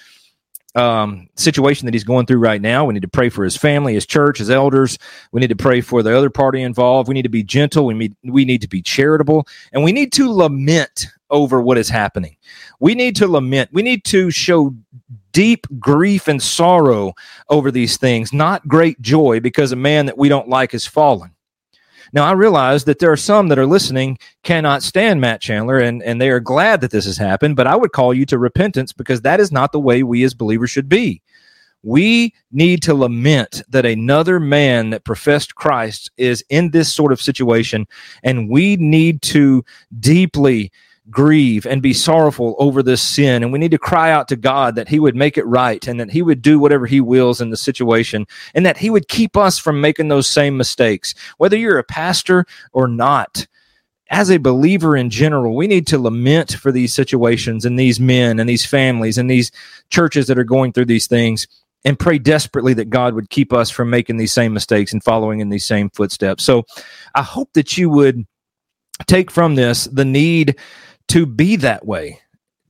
um, 0.75 1.29
situation 1.35 1.85
that 1.85 1.93
he's 1.93 2.03
going 2.03 2.25
through 2.25 2.39
right 2.39 2.61
now. 2.61 2.85
We 2.85 2.93
need 2.93 3.01
to 3.01 3.07
pray 3.07 3.29
for 3.29 3.43
his 3.43 3.57
family, 3.57 3.93
his 3.93 4.05
church, 4.05 4.39
his 4.39 4.49
elders. 4.49 4.97
We 5.31 5.41
need 5.41 5.49
to 5.49 5.55
pray 5.55 5.81
for 5.81 6.03
the 6.03 6.15
other 6.15 6.29
party 6.29 6.61
involved. 6.61 7.07
We 7.07 7.13
need 7.13 7.23
to 7.23 7.29
be 7.29 7.43
gentle. 7.43 7.85
We 7.85 7.93
need, 7.93 8.15
we 8.23 8.45
need 8.45 8.61
to 8.61 8.67
be 8.67 8.81
charitable. 8.81 9.47
And 9.71 9.83
we 9.83 9.91
need 9.91 10.11
to 10.13 10.31
lament 10.31 11.07
over 11.29 11.61
what 11.61 11.77
is 11.77 11.89
happening. 11.89 12.35
We 12.79 12.93
need 12.93 13.15
to 13.17 13.27
lament. 13.27 13.71
We 13.73 13.81
need 13.81 14.03
to 14.05 14.31
show 14.31 14.75
deep 15.31 15.67
grief 15.79 16.27
and 16.27 16.41
sorrow 16.41 17.13
over 17.49 17.71
these 17.71 17.97
things, 17.97 18.31
not 18.31 18.67
great 18.67 19.01
joy 19.01 19.39
because 19.39 19.71
a 19.71 19.75
man 19.75 20.05
that 20.05 20.17
we 20.17 20.29
don't 20.29 20.47
like 20.47 20.71
has 20.71 20.85
fallen. 20.85 21.34
Now, 22.13 22.25
I 22.25 22.31
realize 22.33 22.85
that 22.85 22.99
there 22.99 23.11
are 23.11 23.17
some 23.17 23.47
that 23.49 23.59
are 23.59 23.65
listening 23.65 24.17
cannot 24.43 24.83
stand 24.83 25.21
Matt 25.21 25.41
Chandler 25.41 25.79
and, 25.79 26.01
and 26.03 26.21
they 26.21 26.29
are 26.29 26.39
glad 26.39 26.81
that 26.81 26.91
this 26.91 27.05
has 27.05 27.17
happened, 27.17 27.55
but 27.55 27.67
I 27.67 27.75
would 27.75 27.91
call 27.91 28.13
you 28.13 28.25
to 28.27 28.37
repentance 28.37 28.93
because 28.93 29.21
that 29.21 29.39
is 29.39 29.51
not 29.51 29.71
the 29.71 29.79
way 29.79 30.03
we 30.03 30.23
as 30.23 30.33
believers 30.33 30.69
should 30.69 30.89
be. 30.89 31.21
We 31.83 32.33
need 32.51 32.81
to 32.83 32.95
lament 32.95 33.61
that 33.69 33.85
another 33.85 34.39
man 34.39 34.89
that 34.89 35.03
professed 35.03 35.53
Christ 35.53 36.09
is 36.17 36.43
in 36.49 36.71
this 36.71 36.91
sort 36.91 37.11
of 37.11 37.21
situation, 37.21 37.85
and 38.23 38.49
we 38.49 38.75
need 38.77 39.21
to 39.23 39.63
deeply 39.99 40.71
grieve 41.09 41.65
and 41.65 41.81
be 41.81 41.93
sorrowful 41.93 42.55
over 42.57 42.81
this 42.81 43.01
sin. 43.01 43.43
And 43.43 43.51
we 43.51 43.59
need 43.59 43.71
to 43.71 43.77
cry 43.77 44.11
out 44.11 44.27
to 44.29 44.35
God 44.35 44.75
that 44.75 44.87
He 44.87 44.99
would 44.99 45.15
make 45.15 45.37
it 45.37 45.45
right 45.45 45.85
and 45.87 45.99
that 45.99 46.11
He 46.11 46.21
would 46.21 46.41
do 46.41 46.59
whatever 46.59 46.85
He 46.85 47.01
wills 47.01 47.41
in 47.41 47.49
the 47.49 47.57
situation 47.57 48.25
and 48.53 48.65
that 48.65 48.77
He 48.77 48.89
would 48.89 49.07
keep 49.07 49.37
us 49.37 49.57
from 49.57 49.81
making 49.81 50.07
those 50.07 50.27
same 50.27 50.57
mistakes, 50.57 51.13
whether 51.37 51.57
you're 51.57 51.79
a 51.79 51.83
pastor 51.83 52.45
or 52.73 52.87
not. 52.87 53.47
As 54.11 54.29
a 54.29 54.37
believer 54.37 54.95
in 54.95 55.09
general, 55.09 55.55
we 55.55 55.65
need 55.65 55.87
to 55.87 55.97
lament 55.97 56.53
for 56.53 56.71
these 56.71 56.93
situations 56.93 57.65
and 57.65 57.77
these 57.77 57.99
men 57.99 58.39
and 58.39 58.47
these 58.47 58.65
families 58.65 59.17
and 59.17 59.29
these 59.29 59.51
churches 59.89 60.27
that 60.27 60.37
are 60.37 60.43
going 60.43 60.73
through 60.73 60.85
these 60.85 61.07
things 61.07 61.47
and 61.85 61.97
pray 61.97 62.19
desperately 62.19 62.73
that 62.75 62.89
God 62.89 63.15
would 63.15 63.29
keep 63.29 63.51
us 63.51 63.71
from 63.71 63.89
making 63.89 64.17
these 64.17 64.33
same 64.33 64.53
mistakes 64.53 64.93
and 64.93 65.03
following 65.03 65.39
in 65.39 65.49
these 65.49 65.65
same 65.65 65.89
footsteps. 65.89 66.43
So 66.43 66.65
I 67.15 67.23
hope 67.23 67.53
that 67.53 67.77
you 67.77 67.89
would 67.89 68.25
take 69.07 69.29
from 69.31 69.55
this 69.55 69.85
the 69.85 70.05
need 70.05 70.55
to 71.09 71.25
be 71.25 71.55
that 71.57 71.85
way 71.85 72.19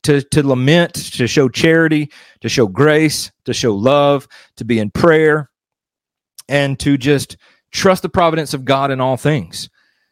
to, 0.05 0.21
to 0.21 0.47
lament, 0.47 0.93
to 0.93 1.25
show 1.25 1.49
charity, 1.49 2.11
to 2.41 2.47
show 2.47 2.67
grace, 2.67 3.31
to 3.45 3.53
show 3.53 3.73
love, 3.73 4.27
to 4.57 4.63
be 4.63 4.77
in 4.77 4.91
prayer, 4.91 5.49
and 6.47 6.79
to 6.79 6.95
just 6.95 7.37
trust 7.71 8.03
the 8.03 8.09
providence 8.09 8.53
of 8.53 8.65
God 8.65 8.91
in 8.91 9.01
all 9.01 9.17
things. 9.17 9.67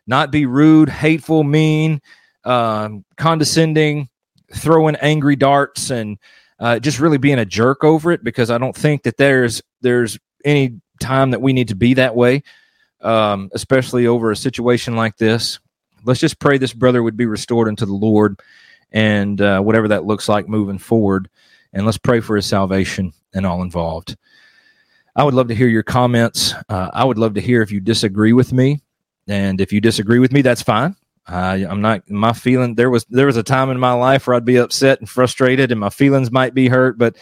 Not 0.08 0.32
be 0.32 0.48
rude, 0.48 0.90
hateful, 0.90 1.44
mean, 1.44 2.02
um, 2.44 3.06
condescending, 3.18 4.10
throwing 4.52 4.96
angry 4.96 5.36
darts, 5.36 5.92
and 5.92 6.18
uh, 6.60 6.80
just 6.80 7.00
really 7.00 7.20
being 7.20 7.40
a 7.40 7.46
jerk 7.46 7.84
over 7.84 8.12
it. 8.12 8.24
Because 8.24 8.50
I 8.50 8.58
don't 8.58 8.76
think 8.76 9.04
that 9.04 9.18
there's 9.18 9.62
there's 9.82 10.18
any 10.44 10.82
time 11.00 11.32
that 11.32 11.42
we 11.42 11.54
need 11.54 11.68
to 11.68 11.76
be 11.76 11.94
that 11.94 12.16
way, 12.16 12.42
um, 13.02 13.52
especially 13.54 14.08
over 14.08 14.32
a 14.32 14.36
situation 14.36 14.96
like 14.96 15.18
this 15.18 15.60
let's 16.04 16.20
just 16.20 16.40
pray 16.40 16.58
this 16.58 16.74
brother 16.74 17.04
would 17.04 17.18
be 17.18 17.26
restored 17.26 17.68
unto 17.68 17.86
the 17.86 17.94
Lord 17.94 18.40
and 18.92 19.42
uh, 19.42 19.62
whatever 19.62 19.88
that 19.90 20.06
looks 20.06 20.30
like 20.30 20.48
moving 20.48 20.78
forward. 20.78 21.30
And 21.74 21.86
let's 21.86 21.98
pray 21.98 22.20
for 22.20 22.36
his 22.36 22.46
salvation 22.46 23.14
and 23.34 23.46
all 23.46 23.62
involved. 23.64 24.16
I 25.16 25.24
would 25.24 25.34
love 25.34 25.48
to 25.48 25.56
hear 25.56 25.68
your 25.68 25.84
comments. 25.84 26.54
Uh, 26.70 26.90
I 26.94 27.04
would 27.04 27.18
love 27.18 27.36
to 27.36 27.42
hear 27.42 27.62
if 27.62 27.72
you 27.72 27.80
disagree 27.80 28.34
with 28.34 28.54
me. 28.54 28.82
And 29.28 29.62
if 29.62 29.72
you 29.72 29.82
disagree 29.82 30.20
with 30.20 30.32
me, 30.32 30.42
that's 30.42 30.62
fine. 30.62 30.96
I'm 31.28 31.82
not 31.82 32.10
my 32.10 32.34
feeling. 32.34 32.76
There 32.76 32.90
was 32.90 33.06
there 33.06 33.28
was 33.28 33.38
a 33.38 33.44
time 33.44 33.70
in 33.70 33.80
my 33.80 33.94
life 33.94 34.28
where 34.28 34.36
I'd 34.36 34.44
be 34.44 34.58
upset 34.58 35.00
and 35.00 35.10
frustrated, 35.10 35.72
and 35.72 35.80
my 35.80 35.90
feelings 35.90 36.32
might 36.32 36.54
be 36.54 36.68
hurt. 36.68 36.98
But 36.98 37.16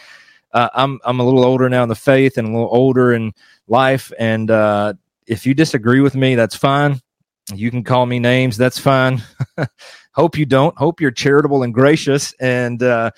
uh, 0.52 0.68
I'm 0.74 0.98
I'm 1.04 1.20
a 1.20 1.24
little 1.24 1.44
older 1.44 1.68
now 1.68 1.82
in 1.82 1.88
the 1.88 1.94
faith 1.94 2.36
and 2.36 2.48
a 2.48 2.50
little 2.50 2.68
older 2.72 3.12
in 3.12 3.32
life. 3.68 4.12
And 4.18 4.50
uh, 4.50 4.94
if 5.26 5.46
you 5.46 5.54
disagree 5.54 6.00
with 6.00 6.16
me, 6.16 6.34
that's 6.34 6.56
fine. 6.56 7.00
You 7.54 7.70
can 7.70 7.82
call 7.82 8.06
me 8.06 8.18
names. 8.18 8.56
That's 8.56 8.78
fine. 8.78 9.22
Hope 10.12 10.36
you 10.36 10.46
don't. 10.46 10.76
Hope 10.76 11.00
you're 11.00 11.10
charitable 11.10 11.62
and 11.62 11.74
gracious 11.74 12.34
and 12.38 12.82
uh, 12.82 13.10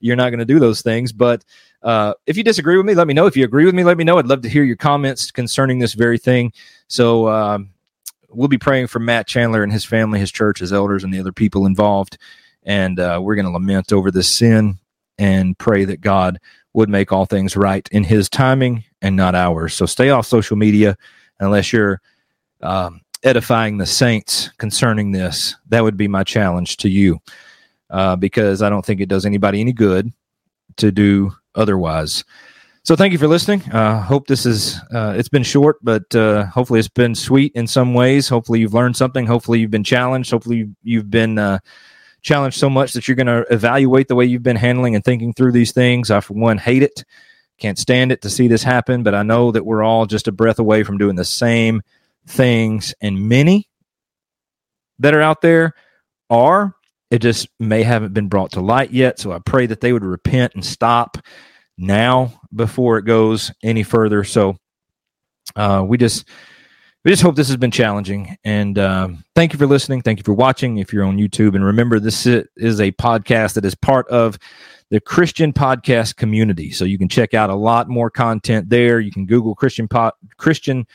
you're 0.00 0.16
not 0.16 0.30
going 0.30 0.40
to 0.40 0.44
do 0.44 0.58
those 0.58 0.82
things. 0.82 1.12
But 1.12 1.44
uh, 1.82 2.14
if 2.26 2.36
you 2.36 2.44
disagree 2.44 2.76
with 2.76 2.86
me, 2.86 2.94
let 2.94 3.06
me 3.06 3.14
know. 3.14 3.26
If 3.26 3.36
you 3.36 3.44
agree 3.44 3.64
with 3.64 3.74
me, 3.74 3.84
let 3.84 3.96
me 3.96 4.04
know. 4.04 4.18
I'd 4.18 4.26
love 4.26 4.42
to 4.42 4.48
hear 4.48 4.64
your 4.64 4.76
comments 4.76 5.30
concerning 5.30 5.78
this 5.78 5.94
very 5.94 6.18
thing. 6.18 6.52
So 6.88 7.28
um, 7.28 7.70
we'll 8.28 8.48
be 8.48 8.58
praying 8.58 8.88
for 8.88 8.98
Matt 8.98 9.26
Chandler 9.26 9.62
and 9.62 9.72
his 9.72 9.84
family, 9.84 10.18
his 10.18 10.30
church, 10.30 10.58
his 10.58 10.72
elders, 10.72 11.04
and 11.04 11.14
the 11.14 11.20
other 11.20 11.32
people 11.32 11.66
involved. 11.66 12.18
And 12.64 13.00
uh, 13.00 13.20
we're 13.22 13.36
going 13.36 13.46
to 13.46 13.52
lament 13.52 13.92
over 13.92 14.10
this 14.10 14.28
sin 14.28 14.78
and 15.18 15.56
pray 15.58 15.84
that 15.84 16.00
God 16.00 16.38
would 16.72 16.88
make 16.88 17.12
all 17.12 17.26
things 17.26 17.56
right 17.56 17.88
in 17.90 18.04
his 18.04 18.28
timing 18.28 18.84
and 19.02 19.16
not 19.16 19.34
ours. 19.34 19.74
So 19.74 19.86
stay 19.86 20.10
off 20.10 20.26
social 20.26 20.56
media 20.56 20.96
unless 21.38 21.72
you're 21.72 22.00
um, 22.62 23.00
edifying 23.22 23.78
the 23.78 23.86
saints 23.86 24.50
concerning 24.58 25.12
this. 25.12 25.56
That 25.68 25.82
would 25.82 25.96
be 25.96 26.08
my 26.08 26.24
challenge 26.24 26.78
to 26.78 26.88
you, 26.88 27.20
uh, 27.90 28.16
because 28.16 28.62
I 28.62 28.70
don't 28.70 28.84
think 28.84 29.00
it 29.00 29.08
does 29.08 29.26
anybody 29.26 29.60
any 29.60 29.72
good 29.72 30.10
to 30.76 30.90
do 30.90 31.32
otherwise. 31.54 32.24
So 32.82 32.96
thank 32.96 33.12
you 33.12 33.18
for 33.18 33.28
listening. 33.28 33.60
Uh, 33.70 34.00
hope 34.00 34.26
this 34.26 34.46
is 34.46 34.80
uh, 34.92 35.14
it's 35.16 35.28
been 35.28 35.42
short, 35.42 35.76
but 35.82 36.14
uh, 36.14 36.46
hopefully 36.46 36.78
it's 36.78 36.88
been 36.88 37.14
sweet 37.14 37.52
in 37.54 37.66
some 37.66 37.92
ways. 37.92 38.28
Hopefully 38.28 38.60
you've 38.60 38.74
learned 38.74 38.96
something. 38.96 39.26
Hopefully 39.26 39.60
you've 39.60 39.70
been 39.70 39.84
challenged. 39.84 40.30
Hopefully 40.30 40.70
you've 40.82 41.10
been 41.10 41.38
uh, 41.38 41.58
challenged 42.22 42.58
so 42.58 42.70
much 42.70 42.94
that 42.94 43.06
you're 43.06 43.16
going 43.16 43.26
to 43.26 43.44
evaluate 43.52 44.08
the 44.08 44.14
way 44.14 44.24
you've 44.24 44.42
been 44.42 44.56
handling 44.56 44.94
and 44.94 45.04
thinking 45.04 45.34
through 45.34 45.52
these 45.52 45.72
things. 45.72 46.10
I, 46.10 46.20
for 46.20 46.34
one, 46.34 46.56
hate 46.56 46.82
it. 46.82 47.04
Can't 47.58 47.78
stand 47.78 48.12
it 48.12 48.22
to 48.22 48.30
see 48.30 48.48
this 48.48 48.62
happen, 48.62 49.02
but 49.02 49.14
I 49.14 49.22
know 49.22 49.52
that 49.52 49.66
we're 49.66 49.82
all 49.82 50.06
just 50.06 50.26
a 50.26 50.32
breath 50.32 50.58
away 50.58 50.82
from 50.82 50.96
doing 50.96 51.16
the 51.16 51.24
same 51.24 51.82
things, 52.26 52.94
and 53.00 53.28
many 53.28 53.68
that 54.98 55.14
are 55.14 55.22
out 55.22 55.40
there 55.40 55.74
are. 56.28 56.74
It 57.10 57.20
just 57.20 57.48
may 57.58 57.82
haven't 57.82 58.14
been 58.14 58.28
brought 58.28 58.52
to 58.52 58.60
light 58.60 58.92
yet. 58.92 59.18
So 59.18 59.32
I 59.32 59.40
pray 59.40 59.66
that 59.66 59.80
they 59.80 59.92
would 59.92 60.04
repent 60.04 60.54
and 60.54 60.64
stop 60.64 61.18
now 61.76 62.40
before 62.54 62.98
it 62.98 63.04
goes 63.04 63.50
any 63.64 63.82
further. 63.82 64.22
So 64.22 64.56
uh, 65.56 65.84
we 65.84 65.98
just 65.98 66.28
we 67.04 67.10
just 67.10 67.22
hope 67.22 67.34
this 67.34 67.48
has 67.48 67.56
been 67.56 67.70
challenging. 67.70 68.36
And 68.44 68.78
um, 68.78 69.24
thank 69.34 69.52
you 69.52 69.58
for 69.58 69.66
listening. 69.66 70.02
Thank 70.02 70.18
you 70.18 70.22
for 70.22 70.34
watching. 70.34 70.78
If 70.78 70.92
you're 70.92 71.04
on 71.04 71.16
YouTube, 71.16 71.54
and 71.54 71.64
remember, 71.64 71.98
this 71.98 72.26
is 72.26 72.80
a 72.80 72.92
podcast 72.92 73.54
that 73.54 73.64
is 73.64 73.74
part 73.74 74.06
of 74.08 74.38
the 74.90 75.00
Christian 75.00 75.52
podcast 75.52 76.16
community. 76.16 76.70
So 76.70 76.84
you 76.84 76.98
can 76.98 77.08
check 77.08 77.32
out 77.32 77.48
a 77.48 77.54
lot 77.54 77.88
more 77.88 78.10
content 78.10 78.68
there. 78.68 79.00
You 79.00 79.10
can 79.10 79.24
Google 79.24 79.54
Christian 79.54 79.88
po- 79.88 80.12
Christian 80.36 80.86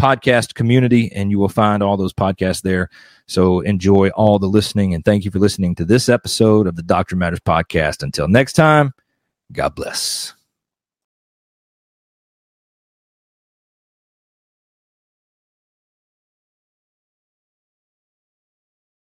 podcast 0.00 0.54
community, 0.54 1.12
and 1.12 1.30
you 1.30 1.38
will 1.38 1.48
find 1.48 1.82
all 1.82 1.96
those 1.96 2.12
podcasts 2.12 2.62
there. 2.62 2.88
So 3.26 3.60
enjoy 3.60 4.08
all 4.10 4.38
the 4.38 4.48
listening, 4.48 4.94
and 4.94 5.04
thank 5.04 5.24
you 5.24 5.30
for 5.30 5.38
listening 5.38 5.74
to 5.76 5.84
this 5.84 6.08
episode 6.08 6.66
of 6.66 6.76
the 6.76 6.82
Doctor 6.82 7.16
Matters 7.16 7.40
podcast. 7.40 8.02
Until 8.02 8.26
next 8.26 8.54
time, 8.54 8.92
God 9.52 9.74
bless. 9.74 10.39